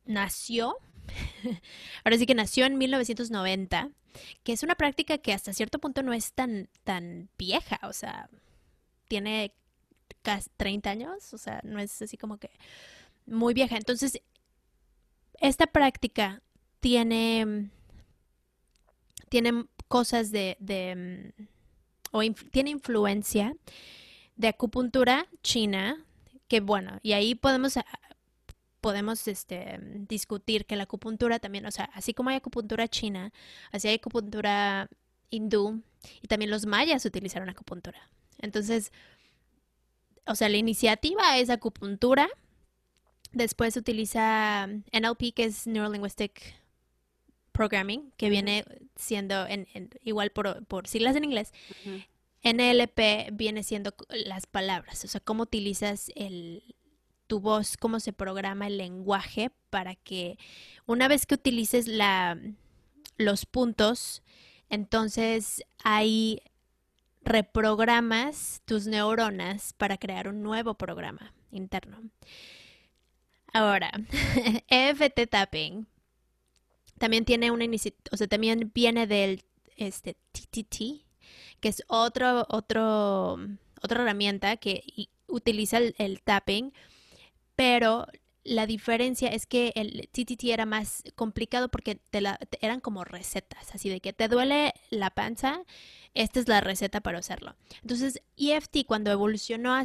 [0.06, 0.76] nació,
[2.04, 3.90] ahora sí que nació en 1990,
[4.44, 8.30] que es una práctica que hasta cierto punto no es tan, tan vieja, o sea,
[9.08, 9.54] tiene
[10.22, 12.52] casi 30 años, o sea, no es así como que
[13.26, 13.78] muy vieja.
[13.78, 14.22] Entonces,
[15.40, 16.42] esta práctica
[16.80, 17.70] tiene,
[19.30, 21.34] tiene cosas de,
[22.12, 23.56] o tiene influencia
[24.36, 26.06] de acupuntura china,
[26.48, 27.78] que bueno, y ahí podemos
[28.82, 33.32] podemos este, discutir que la acupuntura también, o sea, así como hay acupuntura china,
[33.72, 34.90] así hay acupuntura
[35.30, 35.82] hindú,
[36.22, 38.10] y también los mayas utilizaron acupuntura.
[38.40, 38.92] Entonces,
[40.26, 42.28] o sea, la iniciativa es acupuntura,
[43.34, 46.54] Después utiliza NLP, que es Neuro Linguistic
[47.54, 48.66] Programming, que viene
[48.98, 49.68] siendo en,
[50.04, 51.54] igual por, por, siglas en inglés.
[52.44, 56.76] NLP viene siendo las palabras, o sea, cómo utilizas el,
[57.32, 60.38] tu voz, cómo se programa el lenguaje para que
[60.86, 62.38] una vez que utilices la,
[63.16, 64.22] los puntos,
[64.70, 66.42] entonces ahí
[67.24, 72.02] reprogramas tus neuronas para crear un nuevo programa interno.
[73.54, 73.92] Ahora,
[74.68, 75.88] EFT Tapping
[76.98, 79.46] también tiene una iniciativa, o sea, también viene del
[79.78, 81.06] este, TTT,
[81.62, 83.38] que es otro, otra
[83.90, 84.84] herramienta que
[85.28, 86.74] utiliza el, tapping,
[87.56, 88.08] pero
[88.44, 92.22] la diferencia es que el TTT era más complicado porque te
[92.62, 95.62] eran como recetas, así de que te duele la panza,
[96.14, 97.56] esta es la receta para hacerlo.
[97.82, 99.80] Entonces, EFT cuando evolucionó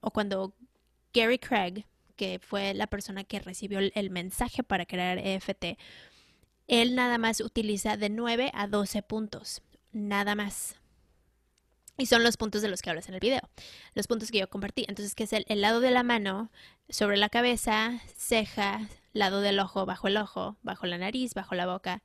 [0.00, 0.54] o cuando
[1.14, 1.84] Gary Craig
[2.16, 5.78] que fue la persona que recibió el, mensaje para crear EFT,
[6.66, 10.76] él nada más utiliza de 9 a 12 puntos, nada más.
[11.98, 13.40] Y son los puntos de los que hablas en el video,
[13.94, 14.84] los puntos que yo compartí.
[14.88, 16.50] Entonces, que es el, lado de la mano,
[16.88, 21.66] sobre la cabeza, ceja, lado del ojo, bajo el ojo, bajo la nariz, bajo la
[21.66, 22.02] boca,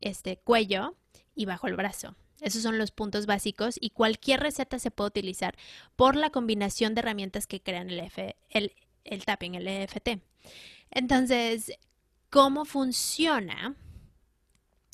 [0.00, 0.96] este cuello
[1.34, 2.16] y bajo el brazo.
[2.40, 5.56] Esos son los puntos básicos y cualquier receta se puede utilizar
[5.96, 8.10] por la combinación de herramientas que crean el,
[8.50, 8.72] el
[9.08, 10.20] el tapping, el EFT.
[10.90, 11.72] Entonces,
[12.30, 13.74] ¿cómo funciona?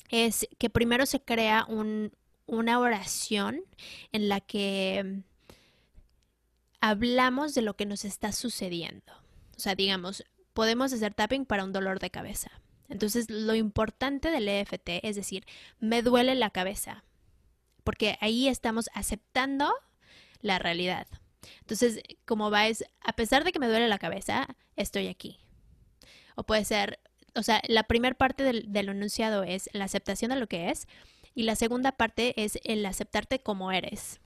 [0.09, 1.65] Es que primero se crea
[2.45, 3.63] una oración
[4.11, 5.23] en la que
[6.81, 9.13] hablamos de lo que nos está sucediendo.
[9.57, 12.51] O sea, digamos, podemos hacer tapping para un dolor de cabeza.
[12.89, 15.45] Entonces, lo importante del EFT es decir,
[15.79, 17.03] me duele la cabeza,
[17.83, 19.73] porque ahí estamos aceptando
[20.41, 21.07] la realidad.
[21.61, 25.39] Entonces, como va es, a pesar de que me duele la cabeza, estoy aquí.
[26.35, 26.99] O puede ser,
[27.33, 30.87] o sea, la primera parte del, del enunciado es la aceptación de lo que es
[31.35, 34.19] y la segunda parte es el aceptarte como eres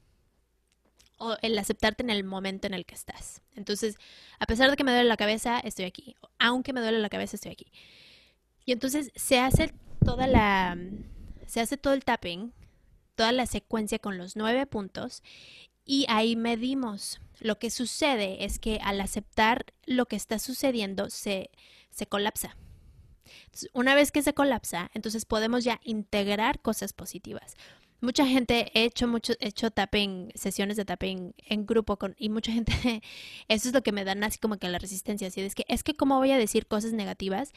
[1.17, 3.41] o el aceptarte en el momento en el que estás.
[3.55, 3.97] Entonces,
[4.39, 6.15] a pesar de que me duele la cabeza, estoy aquí.
[6.37, 7.71] Aunque me duele la cabeza, estoy aquí.
[8.63, 9.73] Y entonces se hace
[10.05, 10.77] toda la,
[11.45, 12.53] se hace todo el tapping,
[13.15, 15.23] toda la secuencia con los nueve puntos
[15.83, 17.19] y ahí medimos.
[17.39, 21.49] Lo que sucede es que al aceptar lo que está sucediendo se,
[21.89, 22.55] se colapsa.
[23.73, 27.55] Una vez que se colapsa, entonces podemos ya integrar cosas positivas.
[28.01, 32.29] Mucha gente he hecho mucho, he hecho tapping, sesiones de tapping en grupo con, y
[32.29, 32.71] mucha gente,
[33.49, 35.83] eso es lo que me dan así como que la resistencia, así es que, es
[35.83, 37.51] que cómo voy a decir cosas negativas.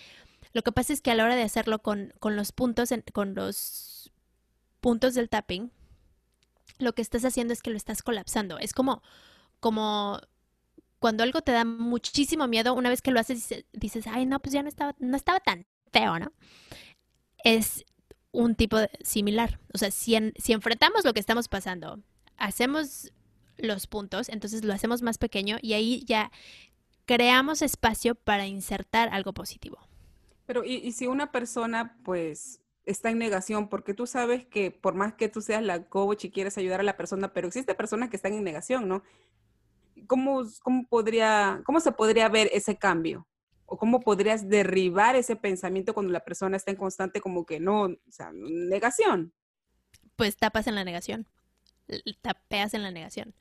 [0.52, 3.34] Lo que pasa es que a la hora de hacerlo con, con los puntos, con
[3.34, 4.12] los
[4.80, 5.70] puntos del tapping,
[6.78, 8.58] lo que estás haciendo es que lo estás colapsando.
[8.58, 9.02] Es como,
[9.60, 10.20] como
[11.02, 14.52] cuando algo te da muchísimo miedo, una vez que lo haces dices, ay, no, pues
[14.52, 16.32] ya no estaba, no estaba tan feo, ¿no?
[17.42, 17.84] Es
[18.30, 19.58] un tipo similar.
[19.74, 21.98] O sea, si, enfrentamos lo que estamos pasando,
[22.36, 23.12] hacemos
[23.58, 26.30] los puntos, entonces lo hacemos más pequeño y ahí ya
[27.04, 29.78] creamos espacio para insertar algo positivo.
[30.46, 33.68] Pero, ¿y, y si una persona, pues, está en negación?
[33.68, 36.84] Porque tú sabes que por más que tú seas la coach y quieres ayudar a
[36.84, 39.02] la persona, pero existe personas que están en negación, ¿no?
[40.06, 43.26] ¿Cómo, cómo, podría, ¿Cómo se podría ver ese cambio?
[43.66, 47.84] ¿O cómo podrías derribar ese pensamiento cuando la persona está en constante como que no,
[47.84, 49.32] o sea, negación?
[50.16, 51.26] Pues tapas en la negación
[52.20, 53.34] tapeas en la negación.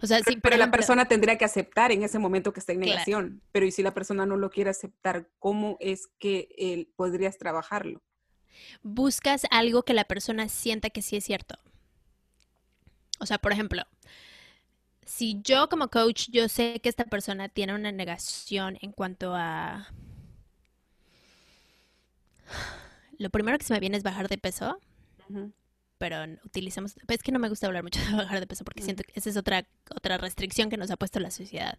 [0.00, 2.80] O sea, pero, pero la persona tendría que aceptar en ese momento que está en
[2.80, 3.42] negación.
[3.50, 8.00] Pero y si la persona no lo quiere aceptar, ¿cómo es que él podrías trabajarlo?
[8.82, 11.56] Buscas algo que la persona sienta que sí es cierto.
[13.18, 13.82] O sea, por ejemplo,
[15.08, 19.88] si yo como coach, yo sé que esta persona tiene una negación en cuanto a...
[23.18, 24.78] Lo primero que se me viene es bajar de peso
[25.98, 29.02] pero utilizamos, es que no me gusta hablar mucho de bajar de peso porque siento
[29.02, 31.78] que esa es otra, otra restricción que nos ha puesto la sociedad.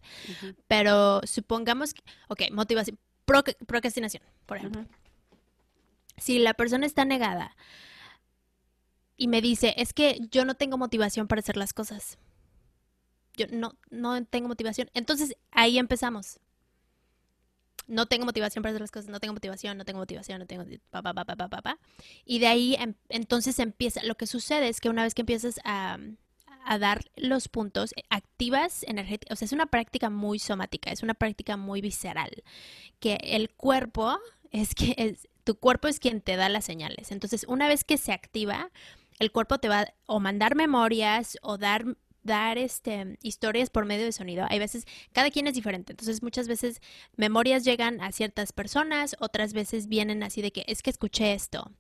[0.67, 4.85] Pero supongamos, que, ok, motivación, procrastinación, por ejemplo.
[6.17, 7.55] Si la persona está negada
[9.15, 12.17] y me dice, es que yo no tengo motivación para hacer las cosas.
[13.39, 14.89] Yo no, no tengo motivación.
[14.93, 16.39] Entonces ahí empezamos
[17.87, 20.63] no tengo motivación para hacer las cosas, no tengo motivación, no tengo motivación, no tengo
[20.91, 21.79] pa, pa, pa,
[22.23, 25.59] Y de ahí em, entonces empieza, lo que sucede es que una vez que empiezas
[25.63, 25.97] a,
[26.65, 31.01] a dar los puntos, eh, activas energética, o sea, es una práctica muy somática, es
[31.01, 32.43] una práctica muy visceral,
[32.99, 34.19] que el cuerpo
[34.51, 37.11] es que es, tu cuerpo es quien te da las señales.
[37.11, 38.69] Entonces, una vez que se activa,
[39.17, 41.85] el cuerpo te va o mandar memorias o dar
[42.23, 44.45] dar este, historias por medio de sonido.
[44.49, 46.81] Hay veces, cada quien es diferente, entonces muchas veces
[47.15, 51.71] memorias llegan a ciertas personas, otras veces vienen así de que es que escuché esto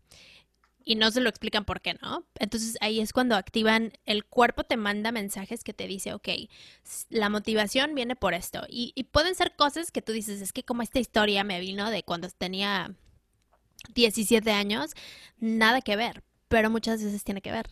[0.89, 2.25] y no se lo explican por qué, ¿no?
[2.39, 6.29] Entonces ahí es cuando activan, el cuerpo te manda mensajes que te dice, ok,
[7.09, 8.65] la motivación viene por esto.
[8.67, 11.91] Y, y pueden ser cosas que tú dices, es que como esta historia me vino
[11.91, 12.95] de cuando tenía
[13.93, 14.95] 17 años,
[15.37, 17.69] nada que ver, pero muchas veces tiene que ver.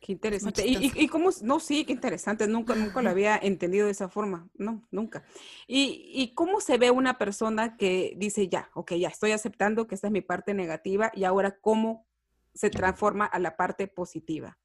[0.00, 0.66] Qué interesante.
[0.66, 1.30] ¿Y, y, cómo?
[1.42, 2.46] No, sí, qué interesante.
[2.46, 4.48] Nunca, nunca lo había entendido de esa forma.
[4.54, 5.24] No, nunca.
[5.66, 9.94] ¿Y, ¿Y cómo se ve una persona que dice, ya, ok, ya estoy aceptando que
[9.94, 12.06] esta es mi parte negativa y ahora cómo
[12.54, 14.58] se transforma a la parte positiva?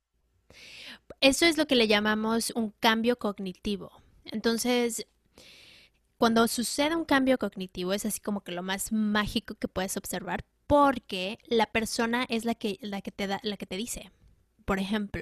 [1.20, 3.92] Eso es lo que le llamamos un cambio cognitivo.
[4.26, 5.08] Entonces,
[6.18, 10.46] cuando sucede un cambio cognitivo es así como que lo más mágico que puedes observar
[10.68, 14.12] porque la persona es la que, la que, te, da, la que te dice,
[14.66, 15.22] por ejemplo,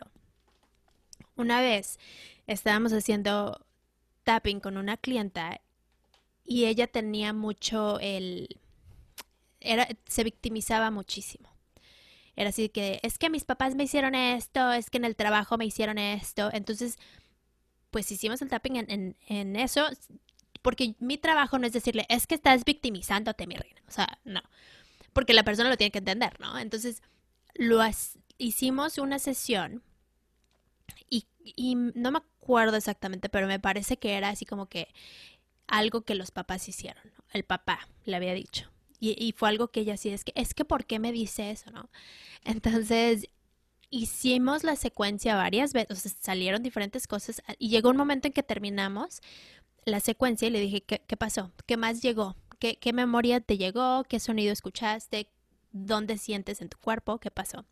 [1.36, 1.99] una vez
[2.47, 3.65] estábamos haciendo
[4.23, 5.62] tapping con una clienta
[6.43, 8.60] y ella tenía mucho el...
[9.60, 11.49] Era, se victimizaba muchísimo.
[12.36, 15.58] Era así que, es que mis papás me hicieron esto, es que en el trabajo
[15.58, 16.49] me hicieron esto.
[16.51, 16.97] Entonces,
[17.91, 19.88] pues hicimos el tapping en, en, eso,
[20.62, 23.82] porque mi trabajo no es decirle, es que estás victimizándote, mi reina.
[23.88, 24.41] O sea, no.
[25.13, 26.58] Porque la persona lo tiene que entender, ¿no?
[26.58, 27.04] Entonces,
[27.56, 27.82] lo,
[28.41, 29.84] hicimos una sesión
[31.10, 34.93] y, no me acuerdo exactamente, pero me parece que era así como que
[35.67, 37.04] algo que los papás hicieron.
[37.34, 38.69] El papá le había dicho.
[38.99, 41.71] Y, fue algo que ella sí, es que, es que, ¿por qué me dice eso,
[41.71, 41.89] no?
[42.43, 43.27] Entonces,
[43.89, 49.21] hicimos la secuencia varias veces, salieron diferentes cosas y llegó un momento en que terminamos
[49.86, 51.51] la secuencia y le dije, ¿qué, qué pasó?
[51.65, 52.36] ¿Qué más llegó?
[52.60, 54.04] ¿Qué, ¿Qué memoria te llegó?
[54.04, 55.27] ¿Qué sonido escuchaste?
[55.71, 57.17] ¿Dónde sientes en tu cuerpo?
[57.19, 57.65] ¿Qué pasó?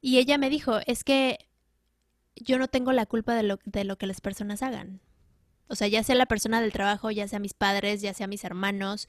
[0.00, 1.48] Y ella me dijo, es que
[2.36, 5.00] yo no tengo la culpa de lo, de lo que las personas hagan.
[5.68, 8.44] O sea, ya sea la persona del trabajo, ya sea mis padres, ya sea mis
[8.44, 9.08] hermanos,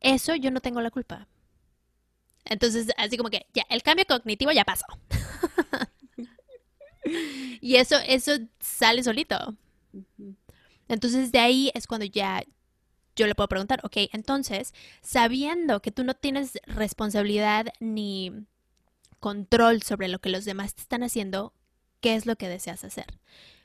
[0.00, 1.28] eso yo no tengo la culpa.
[2.44, 4.86] Entonces, así como que ya, el cambio cognitivo ya pasó.
[7.60, 9.56] y eso, eso sale solito.
[10.88, 12.42] Entonces, de ahí es cuando ya
[13.14, 18.32] yo le puedo preguntar, ok, entonces, sabiendo que tú no tienes responsabilidad ni
[19.20, 21.52] control sobre lo que los demás te están haciendo,
[22.00, 23.06] ¿qué es lo que deseas hacer?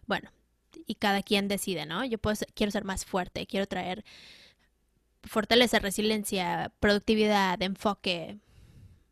[0.05, 0.29] Bueno,
[0.85, 2.05] y cada quien decide, ¿no?
[2.05, 4.03] Yo puedo quiero ser más fuerte, quiero traer
[5.23, 8.37] fortaleza, resiliencia, productividad, enfoque,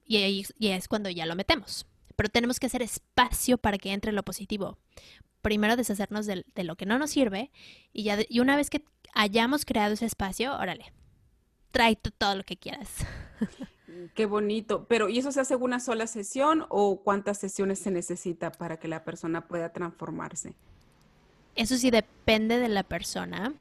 [0.06, 1.88] y es cuando ya lo metemos.
[2.16, 4.78] Pero tenemos que hacer espacio para que entre lo positivo.
[5.42, 7.52] Primero deshacernos de, de lo que no nos sirve
[7.92, 10.94] y, ya y una vez que hayamos creado ese espacio, órale,
[11.72, 12.90] trae todo lo que quieras.
[14.14, 14.86] Qué bonito.
[14.88, 18.78] Pero, ¿y eso se hace en una sola sesión o cuántas sesiones se necesita para
[18.78, 20.54] que la persona pueda transformarse?
[21.56, 23.54] Eso sí depende de la persona,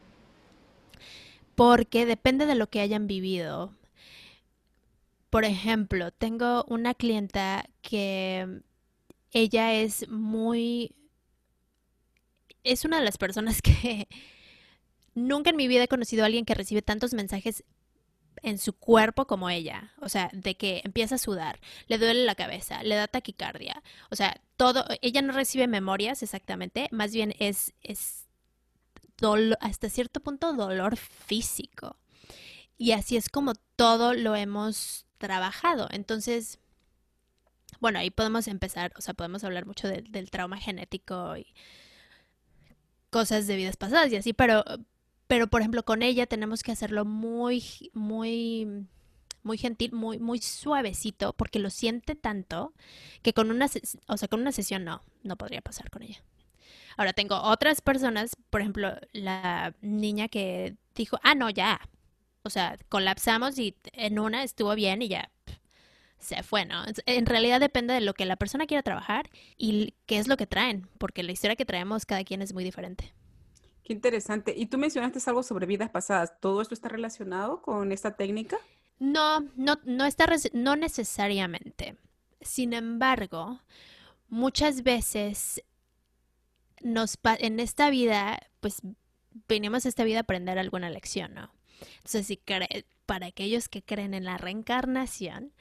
[1.55, 3.75] porque depende de lo que hayan vivido.
[5.31, 8.63] Por ejemplo, tengo una clienta que
[9.33, 10.95] ella es muy...
[12.65, 14.09] Es una de las personas que
[15.15, 17.65] nunca en mi vida he conocido a alguien que recibe tantos mensajes
[18.43, 19.93] en su cuerpo como ella.
[20.01, 23.83] O sea, de que empieza a sudar, le duele la cabeza, le da taquicardia.
[24.11, 28.27] O sea, todo, ella no recibe memorias exactamente, más bien es, es
[29.61, 31.97] hasta cierto punto dolor físico.
[32.77, 35.89] Y así es como todo lo hemos trabajado.
[35.93, 36.59] Entonces,
[37.81, 41.47] bueno, ahí podemos empezar, o sea, podemos hablar mucho del trauma genético y
[43.11, 44.65] cosas de vidas pasadas y así, pero,
[45.33, 47.65] pero por ejemplo con ella tenemos que hacerlo muy,
[47.95, 48.87] muy,
[49.43, 52.75] muy gentil, muy, muy suavecito, porque lo siente tanto
[53.23, 53.67] que con una,
[54.09, 56.23] o sea, con una sesión no, no podría pasar con ella.
[56.99, 61.81] Ahora tengo otras personas, por ejemplo, la niña que dijo, ah, no, ya.
[62.43, 65.31] O sea, colapsamos y en una estuvo bien y ya
[66.19, 66.85] se fue, ¿no?
[67.07, 70.47] En realidad depende de lo que la persona quiera trabajar y qué es lo que
[70.47, 73.15] traen, porque la historia que traemos cada quien es muy diferente.
[73.85, 74.55] Qué interesante.
[74.57, 76.39] Y tú mencionaste algo sobre vidas pasadas.
[76.41, 78.59] ¿Todo esto está relacionado con esta técnica?
[78.99, 81.97] No, no, no está, no necesariamente.
[82.41, 83.61] Sin embargo,
[84.29, 85.63] muchas veces
[86.83, 88.83] nos en esta vida, pues
[89.49, 91.53] venimos a esta vida a aprender alguna lección, ¿no?
[91.97, 92.41] Entonces, si
[93.07, 95.53] para aquellos que creen en la reencarnación,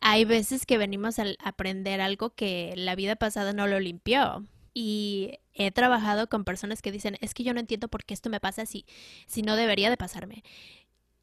[0.00, 4.44] hay veces que venimos a aprender algo que la vida pasada no lo limpió.
[4.80, 8.30] Y he trabajado con personas que dicen, es que yo no entiendo por qué esto
[8.30, 8.86] me pasa así,
[9.26, 10.44] si no debería de pasarme.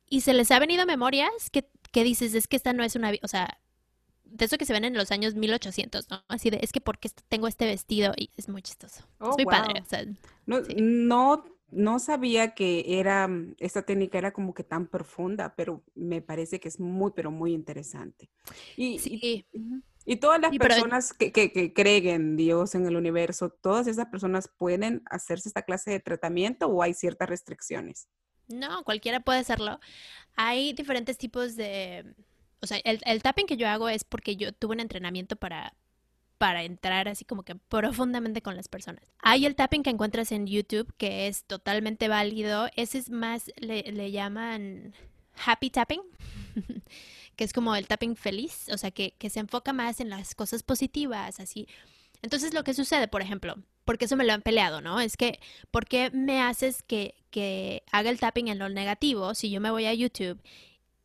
[0.10, 3.14] Y se les ha venido memorias que, que dices, es que esta no es una,
[3.24, 3.62] o sea,
[4.26, 6.22] de eso que se ven en los años 1800, ¿no?
[6.28, 9.00] Así de, es que porque tengo este vestido y es muy chistoso.
[9.00, 9.86] es oh, muy padre.
[10.46, 13.30] no, no, no sabía que era,
[13.60, 17.54] esta técnica era como que tan profunda, pero me parece que es muy, pero muy
[17.54, 18.30] interesante.
[18.76, 19.18] Y, sí.
[19.24, 19.46] y,
[20.18, 25.02] todas las personas que, que, creen en Dios, en el universo, todas esas personas pueden
[25.10, 28.08] hacerse esta clase de tratamiento o hay ciertas restricciones.
[28.48, 29.80] No, cualquiera puede hacerlo.
[30.36, 32.16] Hay diferentes tipos de
[32.66, 35.76] o sea, el, el tapping que yo hago es porque yo tuve un entrenamiento para,
[36.40, 39.04] para entrar así como que profundamente con las personas.
[39.20, 42.68] Hay el tapping que encuentras en YouTube que es totalmente válido.
[42.76, 44.96] Ese es más, le, le llaman
[45.44, 46.02] happy tapping,
[47.36, 50.36] que es como el tapping feliz, o sea, que, que, se enfoca más en las
[50.36, 51.68] cosas positivas, así.
[52.22, 55.00] Entonces lo que sucede, por ejemplo, porque eso me lo han peleado, ¿no?
[55.00, 55.40] Es que,
[55.72, 59.70] ¿por qué me haces que, que haga el tapping en lo negativo si yo me
[59.70, 60.42] voy a YouTube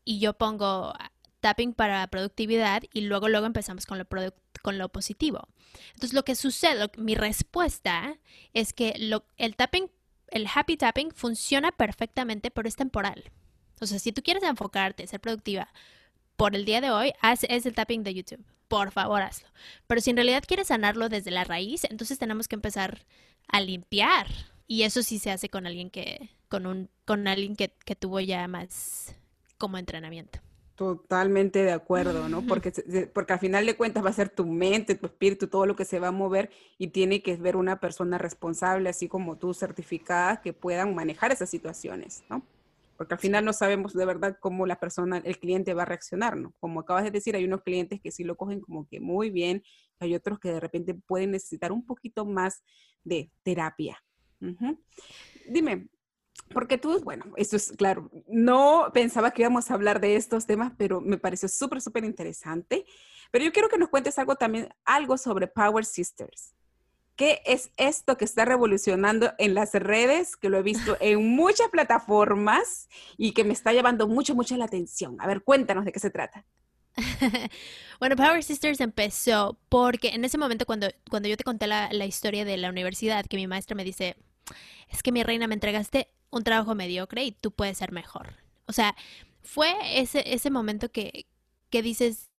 [0.04, 0.94] y yo pongo
[1.40, 4.06] tapping para productividad y luego luego empezamos con lo,
[4.62, 5.48] con lo positivo.
[5.94, 8.18] Entonces lo que sucede, mi respuesta
[8.52, 9.90] es que lo, el tapping,
[10.28, 13.30] el happy tapping funciona perfectamente, pero es temporal.
[13.80, 15.68] O sea, si tú quieres enfocarte, ser productiva
[16.36, 18.44] por el día de hoy, haz ese tapping de YouTube.
[18.68, 19.48] Por favor, hazlo.
[19.86, 23.00] Pero si en realidad quieres sanarlo desde la raíz, entonces tenemos que empezar
[23.48, 24.26] a limpiar.
[24.66, 28.20] Y eso sí se hace con alguien que, con un, con alguien que, que tuvo
[28.20, 29.14] ya más
[29.58, 30.38] como entrenamiento.
[30.76, 32.40] Totalmente de acuerdo, ¿no?
[32.42, 32.72] Porque,
[33.12, 35.84] porque al final de cuentas va a ser tu mente, tu espíritu, todo lo que
[35.84, 40.40] se va a mover y tiene que ver una persona responsable, así como tú, certificada,
[40.40, 42.42] que puedan manejar esas situaciones, ¿no?
[43.01, 46.36] Porque al final no sabemos de verdad cómo la persona, el cliente va a reaccionar,
[46.36, 46.53] ¿no?
[46.61, 49.62] Como acabas de decir, hay unos clientes que sí lo cogen como que muy bien,
[50.01, 52.62] hay otros que de repente pueden necesitar un poquito más
[53.03, 54.05] de terapia.
[55.48, 55.88] Dime,
[56.53, 60.74] porque tú, bueno, eso es claro, no pensaba que íbamos a hablar de estos temas,
[60.76, 62.84] pero me pareció súper, súper interesante.
[63.30, 66.55] Pero yo quiero que nos cuentes algo también, algo sobre Power Sisters.
[67.20, 70.38] ¿Qué es esto que está revolucionando en las redes?
[70.38, 74.64] Que lo he visto en muchas plataformas y que me está llevando mucho, mucho la
[74.64, 75.18] atención.
[75.20, 76.46] A ver, cuéntanos de qué se trata.
[78.00, 82.06] bueno, Power Sisters empezó porque en ese momento cuando, cuando yo te conté la, la
[82.06, 84.16] historia de la universidad, que mi maestra me dice,
[84.88, 88.32] es que mi reina me entregaste un trabajo mediocre y tú puedes ser mejor.
[88.64, 88.96] O sea,
[89.42, 91.26] fue ese, ese momento que,
[91.68, 92.30] que dices,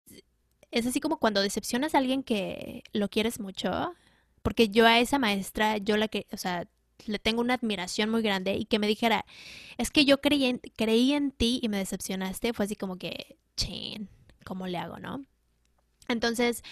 [0.70, 3.95] es así como cuando decepcionas a alguien que lo quieres mucho,
[4.43, 6.68] porque yo a esa maestra, yo la que, o sea,
[7.07, 9.24] le tengo una admiración muy grande y que me dijera,
[9.78, 13.38] es que yo creí en, creí en ti y me decepcionaste, fue así como que,
[13.57, 14.09] chin,
[14.45, 15.24] ¿cómo le hago, no?
[16.09, 16.62] Entonces,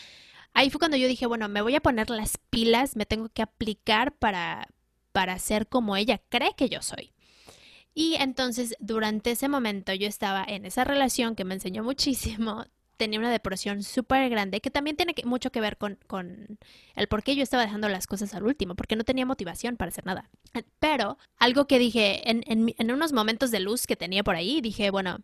[0.54, 3.42] ahí fue cuando yo dije, bueno, me voy a poner las pilas, me tengo que
[3.42, 4.68] aplicar para,
[5.12, 7.12] para ser como ella cree que yo soy.
[7.94, 12.64] Y entonces durante ese momento yo estaba en esa relación que me enseñó muchísimo,
[12.98, 15.98] tenía una depresión súper grande que también tiene mucho que ver con,
[16.94, 19.88] el por qué yo estaba dejando las cosas al último, porque no tenía motivación para
[19.88, 20.28] hacer nada.
[20.78, 24.90] Pero algo que dije en, en unos momentos de luz que tenía por ahí, dije,
[24.90, 25.20] bueno,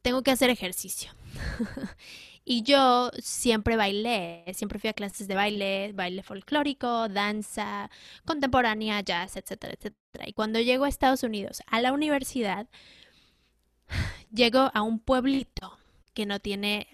[0.00, 1.12] tengo que hacer ejercicio.
[2.44, 7.90] Y yo siempre bailé, siempre fui a clases de baile, baile folclórico, danza,
[8.24, 10.28] contemporánea, jazz, etcétera, etcétera.
[10.28, 12.66] Y cuando llego a Estados Unidos, a la universidad,
[14.32, 15.78] llego a un pueblito
[16.14, 16.88] que no tiene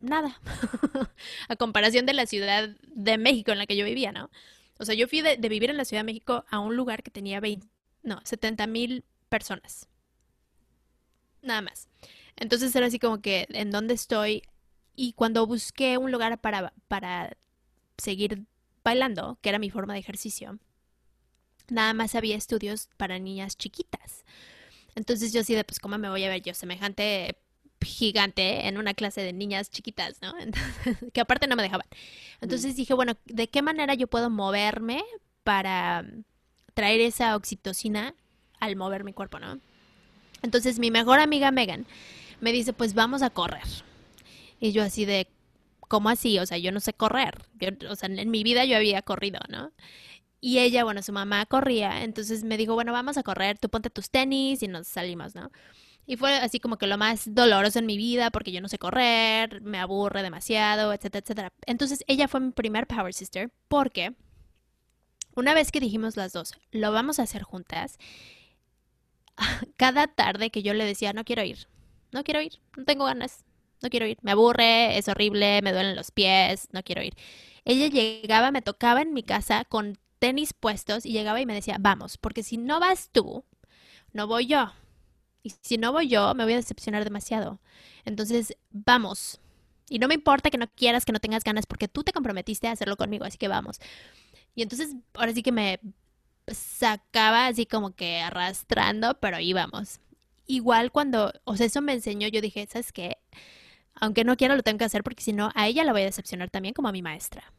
[0.00, 0.40] nada,
[1.48, 4.30] a comparación de la Ciudad de México en la que yo vivía, ¿no?
[4.78, 7.10] O sea, yo fui de, vivir en la Ciudad de México a un lugar que
[7.10, 7.66] tenía 20,
[8.02, 9.88] no, 70 mil personas.
[11.42, 11.88] Nada más.
[12.36, 14.42] Entonces era así como que, ¿en dónde estoy?
[14.96, 17.36] Y cuando busqué un lugar para, para
[17.98, 18.46] seguir
[18.82, 20.58] bailando, que era mi forma de ejercicio,
[21.68, 24.24] nada más había estudios para niñas chiquitas.
[24.94, 27.38] Entonces yo así de, pues, ¿cómo me voy a ver yo semejante
[27.82, 30.34] gigante en una clase de niñas chiquitas, ¿no?
[31.12, 31.86] que aparte no me dejaban.
[32.40, 35.02] Entonces dije, bueno, ¿de qué manera yo puedo moverme
[35.44, 36.04] para
[36.74, 38.14] traer esa oxitocina
[38.58, 39.58] al mover mi cuerpo, ¿no?
[40.42, 41.86] Entonces mi mejor amiga Megan
[42.40, 43.64] me dice, pues vamos a correr.
[44.60, 45.26] Y yo así de,
[45.80, 46.38] ¿cómo así?
[46.38, 47.42] O sea, yo no sé correr.
[47.88, 49.72] o sea, en mi vida yo había corrido, ¿no?
[50.40, 53.90] Y ella, bueno, su mamá corría, entonces me dijo, bueno, vamos a correr, tú ponte
[53.90, 55.50] tus tenis y nos salimos, ¿no?
[56.10, 58.80] Y fue así como que lo más doloroso en mi vida porque yo no sé
[58.80, 61.52] correr, me aburre demasiado, etcétera, etcétera.
[61.66, 64.16] Entonces ella fue mi primer Power Sister porque
[65.36, 67.96] una vez que dijimos las dos, lo vamos a hacer juntas,
[69.76, 71.68] cada tarde que yo le decía, no quiero ir,
[72.10, 73.44] no quiero ir, no tengo ganas,
[73.80, 77.14] no quiero ir, me aburre, es horrible, me duelen los pies, no quiero ir.
[77.64, 81.76] Ella llegaba, me tocaba en mi casa con tenis puestos y llegaba y me decía,
[81.78, 83.44] vamos, porque si no vas tú,
[84.12, 84.72] no voy yo.
[85.42, 87.60] Y si no voy yo, me voy a decepcionar demasiado.
[88.04, 89.40] Entonces, vamos.
[89.88, 92.68] Y no me importa que no quieras, que no tengas ganas, porque tú te comprometiste
[92.68, 93.80] a hacerlo conmigo, así que vamos.
[94.54, 95.80] Y entonces, ahora sí que me
[96.48, 100.00] sacaba así como que arrastrando, pero íbamos.
[100.46, 103.18] Igual cuando, o sea, eso me enseñó, yo dije, ¿sabes qué?
[103.94, 106.06] Aunque no quiero, lo tengo que hacer porque si no, a ella la voy a
[106.06, 107.52] decepcionar también como a mi maestra.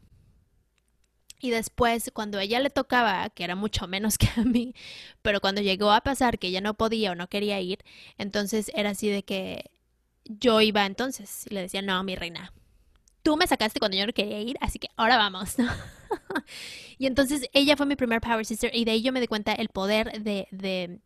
[1.41, 4.73] Y después, cuando ella le tocaba, que era mucho menos que a mí,
[5.21, 7.79] pero cuando llegó a pasar que ella no podía o no quería ir,
[8.17, 9.71] entonces era así de que
[10.25, 12.53] yo iba entonces y le decía, no, mi reina,
[13.23, 15.55] tú me sacaste cuando yo no quería ir, así que ahora vamos.
[16.97, 19.53] y entonces ella fue mi primer Power Sister y de ahí yo me di cuenta
[19.53, 20.99] el poder de, de,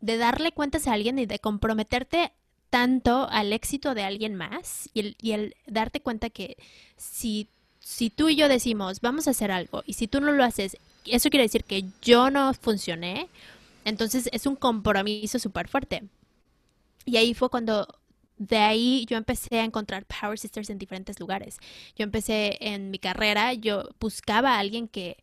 [0.00, 2.32] de darle cuentas a alguien y de comprometerte
[2.70, 6.56] tanto al éxito de alguien más y el, y el darte cuenta que
[6.96, 7.48] si
[7.88, 10.76] si tú y yo decimos, vamos a hacer algo, y si tú no lo haces,
[11.06, 13.30] eso quiere decir que yo no funcioné,
[13.86, 16.02] entonces es un compromiso súper fuerte.
[17.06, 17.88] Y ahí fue cuando
[18.36, 21.56] de ahí yo empecé a encontrar Power Sisters en diferentes lugares.
[21.96, 25.16] Yo empecé en mi carrera, yo buscaba a alguien que,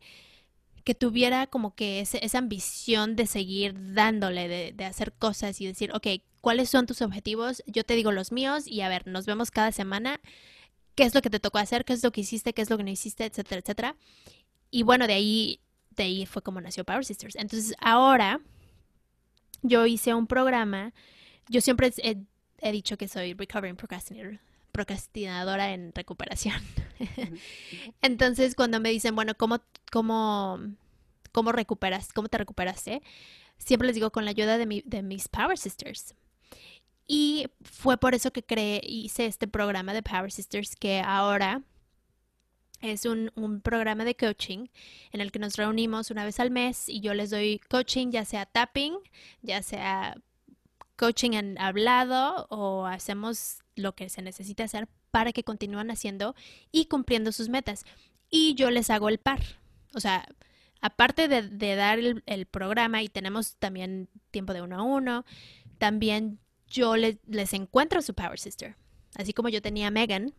[0.84, 5.92] que tuviera como que esa ambición de seguir dándole, de, de, hacer cosas y decir,
[5.94, 6.08] ok,
[6.42, 7.62] ¿cuáles son tus objetivos?
[7.68, 10.20] Yo te digo los míos y a ver, nos vemos cada semana
[10.96, 12.78] qué es lo que te tocó hacer, qué es lo que hiciste, qué es lo
[12.78, 13.96] que no hiciste, etcétera, etcétera.
[14.72, 15.60] Y bueno, de ahí,
[15.92, 17.36] de ahí fue como nació Power Sisters.
[17.36, 18.42] Entonces, ahora
[19.62, 20.94] yo hice un programa,
[21.50, 24.40] yo siempre he, dicho que soy recovering procrastinator,
[24.72, 26.62] procrastinadora en recuperación.
[28.02, 29.60] Entonces, cuando me dicen, bueno, ¿cómo,
[29.92, 30.60] cómo,
[31.32, 33.02] cómo recuperas, cómo te recuperaste?
[33.58, 36.16] Siempre les digo con la ayuda de, mi, de mis Power Sisters.
[37.08, 41.62] Y fue por eso que creé, hice este programa de Power Sisters que ahora
[42.82, 44.68] es un, un, programa de coaching
[45.12, 48.26] en el que nos reunimos una vez al mes y yo les doy coaching, ya
[48.26, 48.96] sea tapping,
[49.42, 50.16] ya sea
[50.96, 56.36] coaching en hablado o hacemos lo que se necesita hacer para que continúen haciendo
[56.72, 57.86] y cumpliendo sus metas.
[58.30, 59.42] Y yo les hago el par.
[59.94, 60.28] O sea,
[60.82, 65.26] aparte de, dar el programa y tenemos también tiempo de uno a uno,
[65.78, 66.40] también
[66.76, 68.76] yo les, les encuentro su Power Sister.
[69.16, 70.34] Así como yo tenía a Megan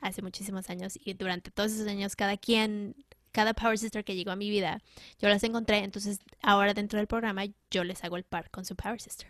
[0.00, 2.94] hace muchísimos años y durante todos esos años cada quien,
[3.32, 4.82] cada Power Sister que llegó a mi vida,
[5.18, 5.78] yo las encontré.
[5.78, 9.28] Entonces ahora dentro del programa yo les hago el par con su Power Sister.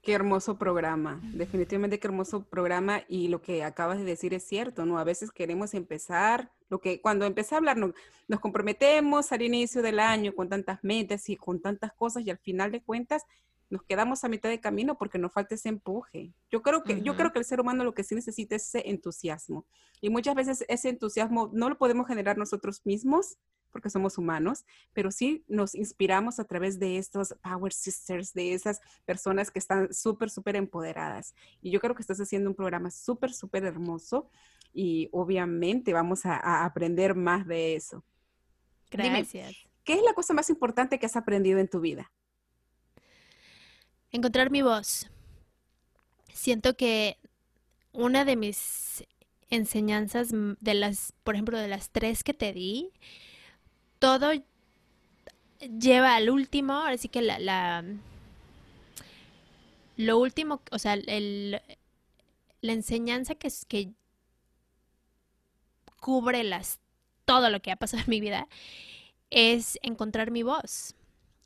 [0.00, 4.84] Qué hermoso programa, definitivamente qué hermoso programa y lo que acabas de decir es cierto,
[4.84, 4.98] ¿no?
[4.98, 7.92] A veces queremos empezar, lo que cuando empecé a hablar nos,
[8.26, 12.38] nos comprometemos al inicio del año con tantas metas y con tantas cosas y al
[12.38, 13.22] final de cuentas
[13.72, 16.34] nos quedamos a mitad de camino porque nos falta ese empuje.
[16.50, 18.90] Yo creo que, yo creo que el ser humano lo que sí necesita es ese
[18.90, 19.64] entusiasmo.
[20.02, 23.38] Y muchas veces ese entusiasmo no lo podemos generar nosotros mismos
[23.70, 28.82] porque somos humanos, pero sí nos inspiramos a través de estos Power Sisters, de esas
[29.06, 31.34] personas que están súper, súper empoderadas.
[31.62, 34.28] Y yo creo que estás haciendo un programa súper, súper hermoso
[34.74, 38.04] y obviamente vamos a, aprender más de eso.
[38.90, 39.54] Gracias.
[39.82, 42.12] ¿Qué es la cosa más importante que has aprendido en tu vida?
[44.12, 45.08] Encontrar mi voz.
[46.32, 47.18] Siento que
[47.92, 49.04] una de mis
[49.50, 52.90] enseñanzas de las, por ejemplo, de las tres que te di,
[53.98, 54.32] todo
[55.60, 57.84] lleva al último, así que la,
[59.96, 61.60] lo último, o sea, el,
[62.60, 63.90] la enseñanza que, que
[66.00, 66.80] cubre las,
[67.24, 68.48] todo lo que ha pasado en mi vida
[69.30, 70.94] es encontrar mi voz.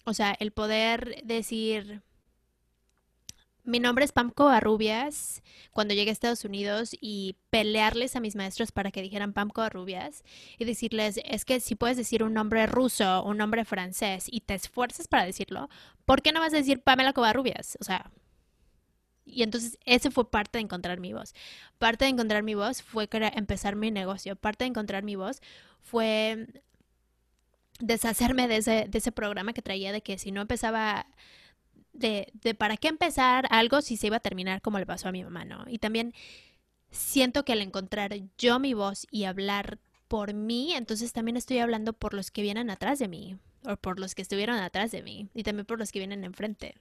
[0.04, 2.02] O sea, el poder decir,
[3.66, 5.42] mi nombre es Pam Covarrubias,
[5.72, 10.22] cuando llegué a Estados Unidos y pelearles a mis maestros para que dijeran Pam Covarrubias
[10.56, 14.54] y decirles, es que si puedes decir un nombre ruso, un nombre francés y te
[14.54, 15.68] esfuerzas para decirlo,
[16.04, 17.76] ¿por qué no vas a decir Pamela Covarrubias?
[17.80, 18.12] O sea,
[19.24, 21.34] y entonces ese fue parte de encontrar mi voz.
[21.78, 24.36] Parte de encontrar mi voz fue empezar mi negocio.
[24.36, 25.42] Parte de encontrar mi voz
[25.82, 26.46] fue
[27.80, 31.06] deshacerme de ese, de ese programa que traía de que si no empezaba
[31.98, 35.24] de, para qué empezar algo si se iba a terminar como le pasó a mi
[35.24, 35.64] mamá, ¿no?
[35.68, 36.14] Y también
[36.90, 39.78] siento que al encontrar yo mi voz y hablar
[40.08, 43.98] por mí, entonces también estoy hablando por los que vienen atrás de mí, o por
[43.98, 46.76] los que estuvieron atrás de mí, y también por los que vienen enfrente.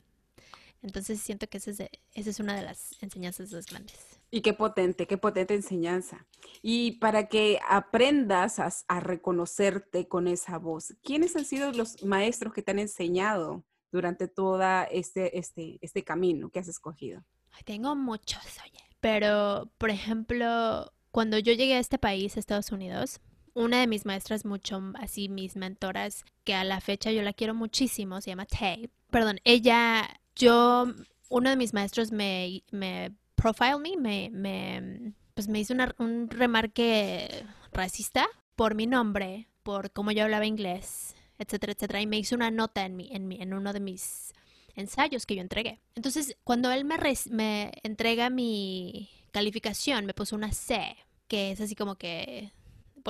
[0.84, 1.80] Entonces siento que esa es,
[2.14, 3.96] esa es una de las enseñanzas más grandes.
[4.30, 6.28] Y qué potente, qué potente enseñanza.
[6.62, 12.62] Y para que aprendas a, reconocerte con esa voz, ¿quiénes han sido los maestros que
[12.62, 14.62] te han enseñado durante todo
[14.92, 17.24] este, este, este camino que has escogido?
[17.64, 18.84] tengo muchos, oye.
[19.00, 23.22] Pero, por ejemplo, cuando yo llegué a este país, Estados Unidos,
[23.54, 27.54] una de mis maestras mucho, así mis mentoras, que a la fecha yo la quiero
[27.54, 28.90] muchísimo, se llama Tay.
[29.10, 30.88] Perdón, ella yo,
[31.30, 37.46] uno de mis maestros me, me profile me, me, me pues me hizo un remarque
[37.72, 42.52] racista por mi nombre, por cómo yo hablaba inglés, etcétera, etcétera, y me hizo una
[42.52, 44.34] nota en, en, en uno de mis
[44.76, 45.80] ensayos que yo entregué.
[45.96, 46.98] Entonces, cuando él me,
[47.32, 50.96] me entrega mi calificación, me puso una C,
[51.28, 52.52] que es así como que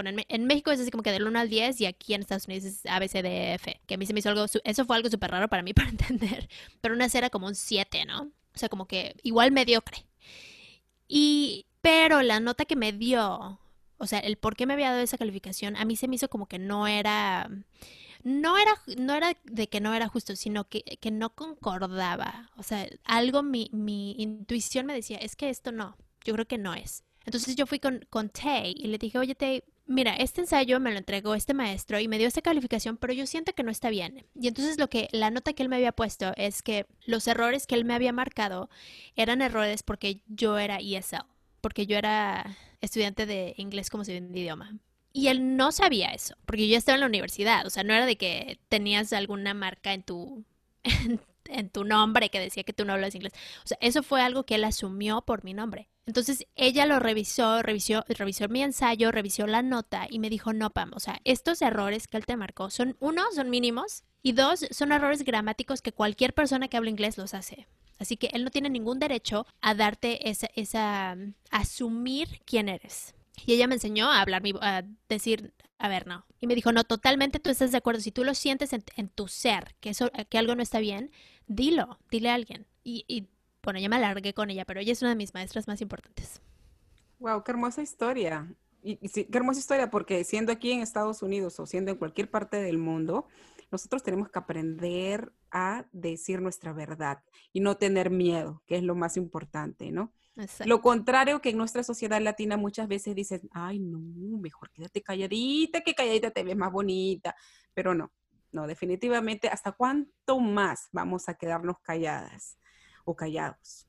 [0.03, 2.65] en México es así como que del 1 al 10 y aquí en Estados Unidos
[2.65, 5.63] es ABCDF, que a mí se me hizo algo, eso fue algo súper raro para
[5.63, 6.49] mí para entender,
[6.81, 8.23] pero una C era como un 7, ¿no?
[8.23, 10.05] O sea, como que igual mediocre.
[11.07, 13.59] Y, pero la nota que me dio,
[13.97, 16.29] o sea, el por qué me había dado esa calificación, a mí se me hizo
[16.29, 17.49] como que no era,
[18.25, 22.49] no era, no era de que no era justo, sino que, que no concordaba.
[22.57, 26.57] O sea, algo mi, mi intuición me decía, es que esto no, yo creo que
[26.57, 27.03] no es.
[27.23, 30.91] Entonces yo fui con, con Tay y le dije, oye Tay, mira, este ensayo me
[30.91, 33.91] lo entregó este maestro y me dio esta calificación, pero yo siento que no está
[33.91, 34.25] bien.
[34.33, 37.67] Y entonces lo que la nota que él me había puesto es que los errores
[37.67, 38.71] que él me había marcado
[39.15, 41.27] eran errores porque yo era ESL,
[41.61, 44.79] porque yo era estudiante de inglés como segundo idioma.
[45.15, 48.05] Y él no sabía eso, porque yo estaba en la universidad, o sea, no era
[48.05, 50.43] de que tenías alguna marca en tu
[51.45, 53.31] en tu nombre que decía que tú no hablas inglés.
[53.63, 55.87] O sea, eso fue algo que él asumió por mi nombre.
[56.05, 60.71] Entonces ella lo revisó, revisó, revisó mi ensayo, revisó la nota y me dijo, no,
[60.71, 64.67] Pam, o sea, estos errores que él te marcó son, uno, son mínimos y dos,
[64.69, 67.67] son errores gramáticos que cualquier persona que habla inglés los hace.
[67.99, 71.15] Así que él no tiene ningún derecho a darte esa, esa,
[71.51, 73.15] asumir quién eres.
[73.45, 76.25] Y ella me enseñó a hablar, a decir, a ver, no.
[76.39, 78.01] Y me dijo, no, totalmente tú estás de acuerdo.
[78.01, 81.11] Si tú lo sientes en, en tu ser, que, eso, que algo no está bien,
[81.47, 82.65] dilo, dile a alguien.
[82.83, 83.27] Y, y
[83.63, 86.41] bueno, ya me alargué con ella, pero ella es una de mis maestras más importantes.
[87.19, 88.53] Wow, qué hermosa historia.
[88.83, 92.57] Y, qué hermosa historia, porque siendo aquí en Estados Unidos o siendo en cualquier parte
[92.57, 93.27] del mundo,
[93.71, 98.93] nosotros tenemos que aprender a decir nuestra verdad y no tener miedo, que es lo
[98.93, 100.13] más importante, ¿no?
[100.65, 103.99] Lo contrario que en nuestra sociedad latina muchas veces dicen, ay, no,
[104.37, 107.35] mejor quédate calladita, que calladita te ves más bonita,
[107.73, 108.11] pero no,
[108.51, 112.57] no, definitivamente, ¿hasta cuánto más vamos a quedarnos calladas
[113.05, 113.87] o callados?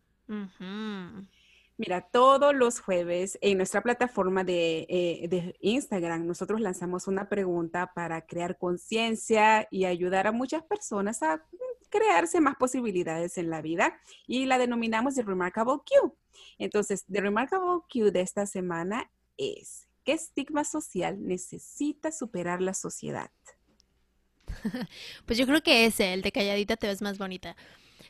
[1.79, 7.93] Mira, todos los jueves en nuestra plataforma de, eh, de, Instagram nosotros lanzamos una pregunta
[7.95, 11.45] para crear conciencia y ayudar a muchas personas a
[11.91, 16.17] crearse más posibilidades en la vida y la denominamos The Remarkable Q.
[16.59, 23.31] Entonces, The Remarkable Q de esta semana es, ¿qué estigma social necesita superar la sociedad?
[25.27, 27.57] Pues yo creo que ese, el de calladita te ves más bonita.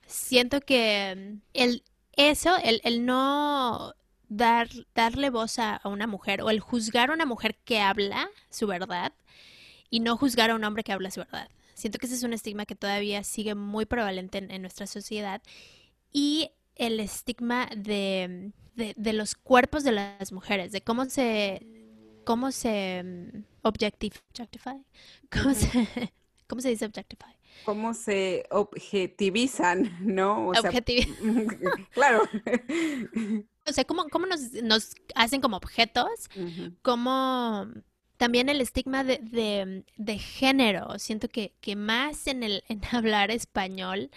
[0.06, 1.82] Siento que mm, el,
[2.16, 3.94] eso, el, el no
[4.28, 8.66] dar, darle voz a, una mujer o el juzgar a una mujer que habla su
[8.66, 9.12] verdad
[9.90, 11.48] y no juzgar a un hombre que habla su verdad.
[11.74, 15.42] Siento que ese es un estigma que todavía sigue muy prevalente en, nuestra sociedad.
[16.10, 21.66] Y el estigma de, de, los cuerpos de las mujeres, de cómo se
[22.24, 24.20] cómo se mm, objectify,
[25.30, 26.12] cómo se
[26.46, 27.35] ¿Cómo se dice objectify?
[27.64, 30.48] ¿Cómo se objetivizan, no?
[30.48, 30.52] O
[31.92, 32.22] claro.
[33.66, 36.28] o sea, cómo, cómo nos, nos hacen como objetos,
[36.82, 37.66] como
[38.16, 40.98] también el estigma de, de, de género.
[40.98, 44.10] Siento que, que más en, el, en hablar español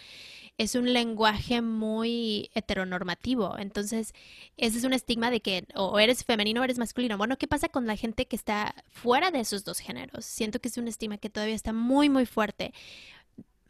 [0.59, 3.57] es un lenguaje muy heteronormativo.
[3.57, 4.13] Entonces,
[4.57, 7.17] ese es un estigma de que o eres femenino o eres masculino.
[7.17, 10.25] Bueno, ¿qué pasa con la gente que está fuera de esos dos géneros?
[10.25, 12.73] Siento que es un estigma que todavía está muy, muy fuerte.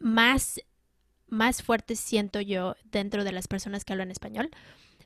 [0.00, 0.60] Más,
[1.28, 4.50] más fuerte siento yo dentro de las personas que hablan español.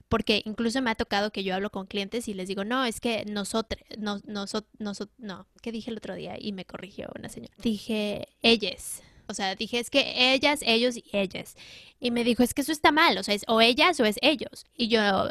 [0.09, 3.01] Porque incluso me ha tocado que yo hablo con clientes y les digo, no, es
[3.01, 6.37] que nosotros, no, nosotros, no, ¿qué dije el otro día?
[6.39, 7.55] Y me corrigió una señora.
[7.59, 11.57] Dije, ellas o sea, dije, es que ellas, ellos y ellas.
[12.01, 14.17] Y me dijo, es que eso está mal, o sea, es o ellas o es
[14.23, 14.67] ellos.
[14.77, 15.31] Y yo,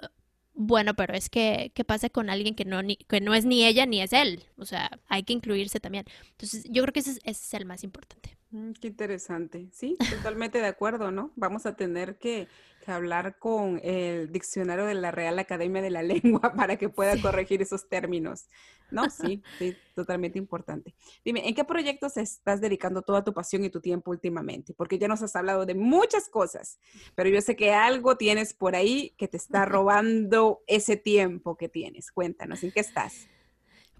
[0.53, 3.65] bueno, pero es que, ¿qué pasa con alguien que no, ni, que no es ni
[3.65, 4.43] ella ni es él?
[4.57, 6.05] O sea, hay que incluirse también.
[6.31, 8.37] Entonces, yo creo que ese es, ese es el más importante.
[8.53, 9.67] Mm, qué interesante.
[9.73, 11.31] Sí, totalmente de acuerdo, ¿no?
[11.35, 12.47] Vamos a tener que
[12.83, 16.03] que hablar con el diccionario de la Real Academia de la
[16.41, 18.47] Lengua para que pueda corregir esos términos.
[18.91, 20.93] No, sí, sí, totalmente importante.
[21.23, 24.73] Dime, ¿en qué proyectos estás dedicando toda tu pasión y tu tiempo últimamente?
[24.73, 26.77] Porque ya nos has hablado de muchas cosas,
[27.15, 31.69] pero yo sé que algo tienes por ahí que te está robando ese tiempo que
[31.69, 32.11] tienes.
[32.11, 33.27] Cuéntanos, ¿en qué estás?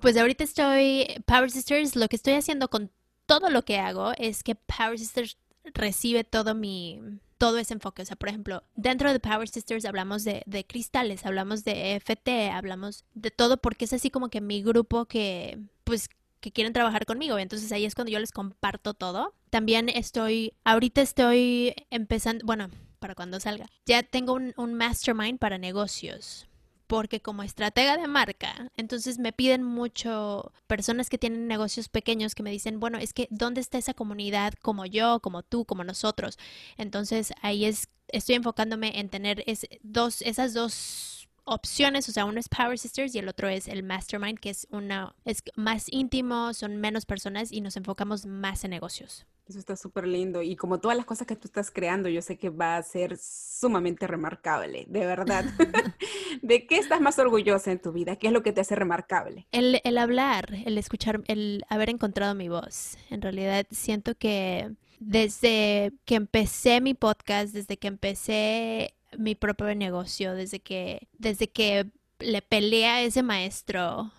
[0.01, 2.91] Pues ahorita estoy, Power Sisters, lo que estoy haciendo con
[3.39, 5.37] todo lo que hago es que Power Sisters
[5.73, 7.01] recibe todo mi,
[7.39, 8.03] todo ese enfoque.
[8.03, 12.51] O sea, por ejemplo, dentro de Power Sisters hablamos de, de cristales, hablamos de FT,
[12.51, 16.09] hablamos de todo porque es así como que mi grupo que, pues,
[16.41, 17.39] que quieren trabajar conmigo.
[17.39, 19.33] Entonces ahí es cuando yo les comparto todo.
[19.49, 22.69] También estoy, ahorita estoy empezando, bueno,
[22.99, 23.65] para cuando salga.
[23.87, 26.47] Ya tengo un, un mastermind para negocios
[26.93, 32.43] porque como estratega de marca, entonces me piden mucho personas que tienen negocios pequeños que
[32.43, 36.37] me dicen, bueno, es que ¿dónde está esa comunidad como yo, como tú, como nosotros?
[36.77, 41.12] Entonces ahí es, estoy enfocándome en tener es, dos, esas dos
[41.45, 44.67] opciones, o sea, uno es Power Sisters y el otro es el Mastermind, que es
[44.71, 49.25] una es más íntimo, son menos personas y nos enfocamos más en negocios.
[49.47, 50.41] Eso está súper lindo.
[50.41, 53.17] Y como todas las cosas que tú estás creando, yo sé que va a ser
[53.17, 55.43] sumamente remarcable, de verdad.
[56.41, 58.15] ¿De qué estás más orgullosa en tu vida?
[58.15, 59.47] ¿Qué es lo que te hace remarcable?
[59.51, 62.97] El, el hablar, el escuchar, el haber encontrado mi voz.
[63.09, 70.33] En realidad siento que desde que empecé mi podcast, desde que empecé mi propio negocio,
[70.33, 71.87] desde que, desde que
[72.19, 74.11] le peleé a ese maestro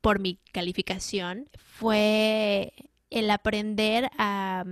[0.00, 2.72] por mi calificación, fue
[3.10, 4.64] el aprender a,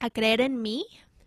[0.00, 0.86] a creer en mí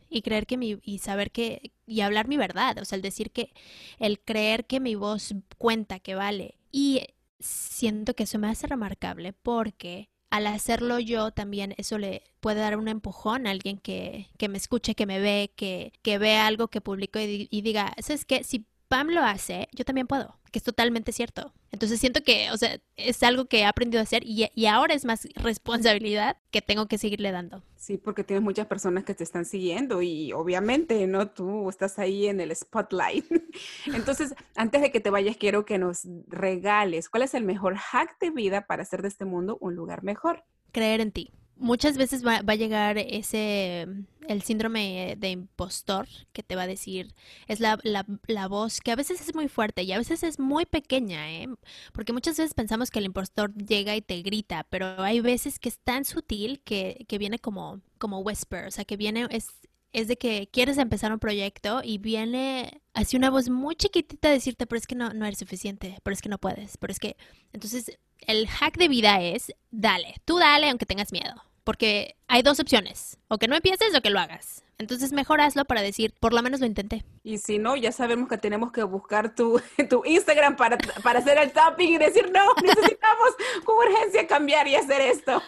[0.09, 3.31] y creer que mi y saber que y hablar mi verdad, o sea, el decir
[3.31, 3.53] que
[3.99, 6.55] el creer que mi voz cuenta, que vale.
[6.71, 7.01] Y
[7.39, 12.77] siento que eso me hace remarcable porque al hacerlo yo también eso le puede dar
[12.77, 16.67] un empujón a alguien que, que me escuche, que me ve, que, que ve algo
[16.69, 18.43] que publico y, y diga, ¿sabes qué?
[18.43, 21.53] Si Pam lo hace, yo también puedo, que es totalmente cierto.
[21.71, 24.93] Entonces siento que, o sea, es algo que he aprendido a hacer y, y, ahora
[24.93, 27.63] es más responsabilidad que tengo que seguirle dando.
[27.75, 31.29] Sí, porque tienes muchas personas que te están siguiendo y obviamente, ¿no?
[31.29, 33.25] Tú estás ahí en el spotlight.
[33.87, 38.17] Entonces, antes de que te vayas, quiero que nos regales, ¿cuál es el mejor hack
[38.19, 40.45] de vida para hacer de este mundo un lugar mejor?
[40.71, 43.87] Creer en ti muchas veces va, va, a llegar ese,
[44.27, 47.13] el síndrome de impostor que te va a decir,
[47.47, 50.39] es la, la, la, voz que a veces es muy fuerte y a veces es
[50.39, 51.49] muy pequeña, ¿eh?
[51.93, 55.69] Porque muchas veces pensamos que el impostor llega y te grita, pero hay veces que
[55.69, 59.49] es tan sutil que, que viene como, como whisper, o sea, que viene, es,
[59.93, 64.31] es de que quieres empezar un proyecto y viene así una voz muy chiquitita a
[64.31, 66.99] decirte, pero es que no, no eres suficiente, pero es que no puedes, pero es
[66.99, 67.17] que...
[67.53, 72.59] Entonces, el hack de vida es, dale, tú dale aunque tengas miedo, porque hay dos
[72.59, 74.63] opciones, o que no empieces o que lo hagas.
[74.79, 77.03] Entonces mejor hazlo para decir, por lo menos lo intenté.
[77.23, 79.59] Y si no, ya sabemos que tenemos que buscar tu,
[79.89, 83.29] tu Instagram para, para hacer el tapping y decir, no, necesitamos
[83.63, 85.41] con urgencia cambiar y hacer esto.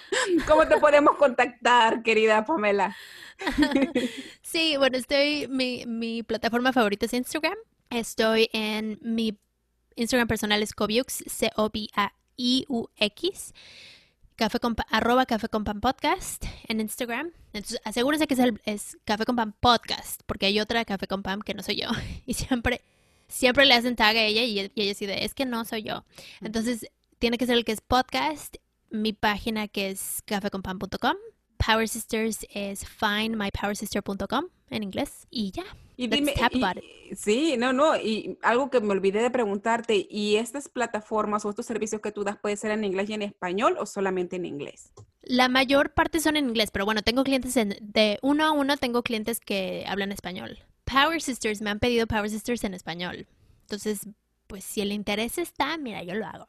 [0.48, 2.96] ¿Cómo te podemos contactar, querida Pamela?
[4.42, 7.58] sí, bueno, estoy, mi, mi plataforma favorita es Instagram.
[7.92, 9.38] Estoy en mi
[9.96, 11.24] Instagram personal es Cobiux,
[12.40, 13.54] C-O-B-A-I-U-X.
[14.36, 17.32] Café con, arroba Café con Pan Podcast en Instagram.
[17.52, 21.24] Entonces, asegúrense que es, el, es Café con Pan Podcast, porque hay otra Café con
[21.24, 21.90] Pan que no soy yo.
[22.26, 22.82] Y siempre,
[23.28, 26.06] siempre le hacen tag a ella y, y ella dice, es que no soy yo.
[26.40, 26.88] Entonces,
[27.20, 28.56] tiene que ser el que es podcast,
[28.90, 31.18] mi página que es cafeconpan.com
[31.58, 35.66] Power Sisters es findmypowersister.com en inglés y ya.
[36.02, 40.70] Y dime, y, sí, no, no, y algo que me olvidé de preguntarte, ¿y estas
[40.70, 43.86] plataformas o estos servicios que tú das puede ser en inglés y en español o
[43.86, 44.94] solamente en inglés?
[45.24, 48.78] La mayor parte son en inglés, pero bueno, tengo clientes en, de uno a uno,
[48.78, 50.60] tengo clientes que hablan español.
[50.86, 53.28] Power Sisters, me han pedido Power Sisters en español.
[53.64, 54.08] Entonces,
[54.48, 56.48] pues si el interés está, mira, yo lo hago.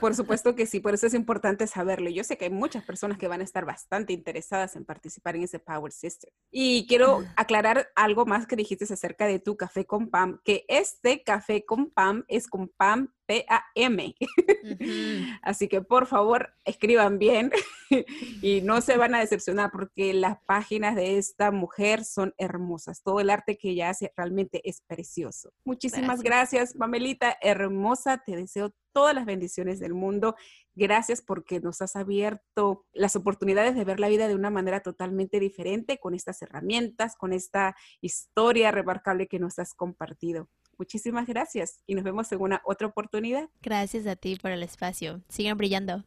[0.00, 2.10] Por supuesto que sí, por eso es importante saberlo.
[2.10, 5.42] Yo sé que hay muchas personas que van a estar bastante interesadas en participar en
[5.42, 6.32] ese Power Sister.
[6.50, 11.22] Y quiero aclarar algo más que dijiste acerca de tu café con Pam, que este
[11.22, 14.14] café con Pam es con Pam P-A-M.
[15.42, 17.50] Así que por favor escriban bien
[18.42, 23.02] y no se van a decepcionar porque las páginas de esta mujer son hermosas.
[23.02, 25.52] Todo el arte que ella hace realmente es precioso.
[25.64, 28.22] Muchísimas gracias, gracias Mamelita, hermosa.
[28.24, 30.36] Te deseo todas las bendiciones del mundo.
[30.74, 35.38] Gracias porque nos has abierto las oportunidades de ver la vida de una manera totalmente
[35.38, 40.48] diferente con estas herramientas, con esta historia remarcable que nos has compartido.
[40.78, 43.50] Muchísimas gracias y nos vemos en una otra oportunidad.
[43.60, 45.22] Gracias a ti por el espacio.
[45.28, 46.02] Sigan brillando.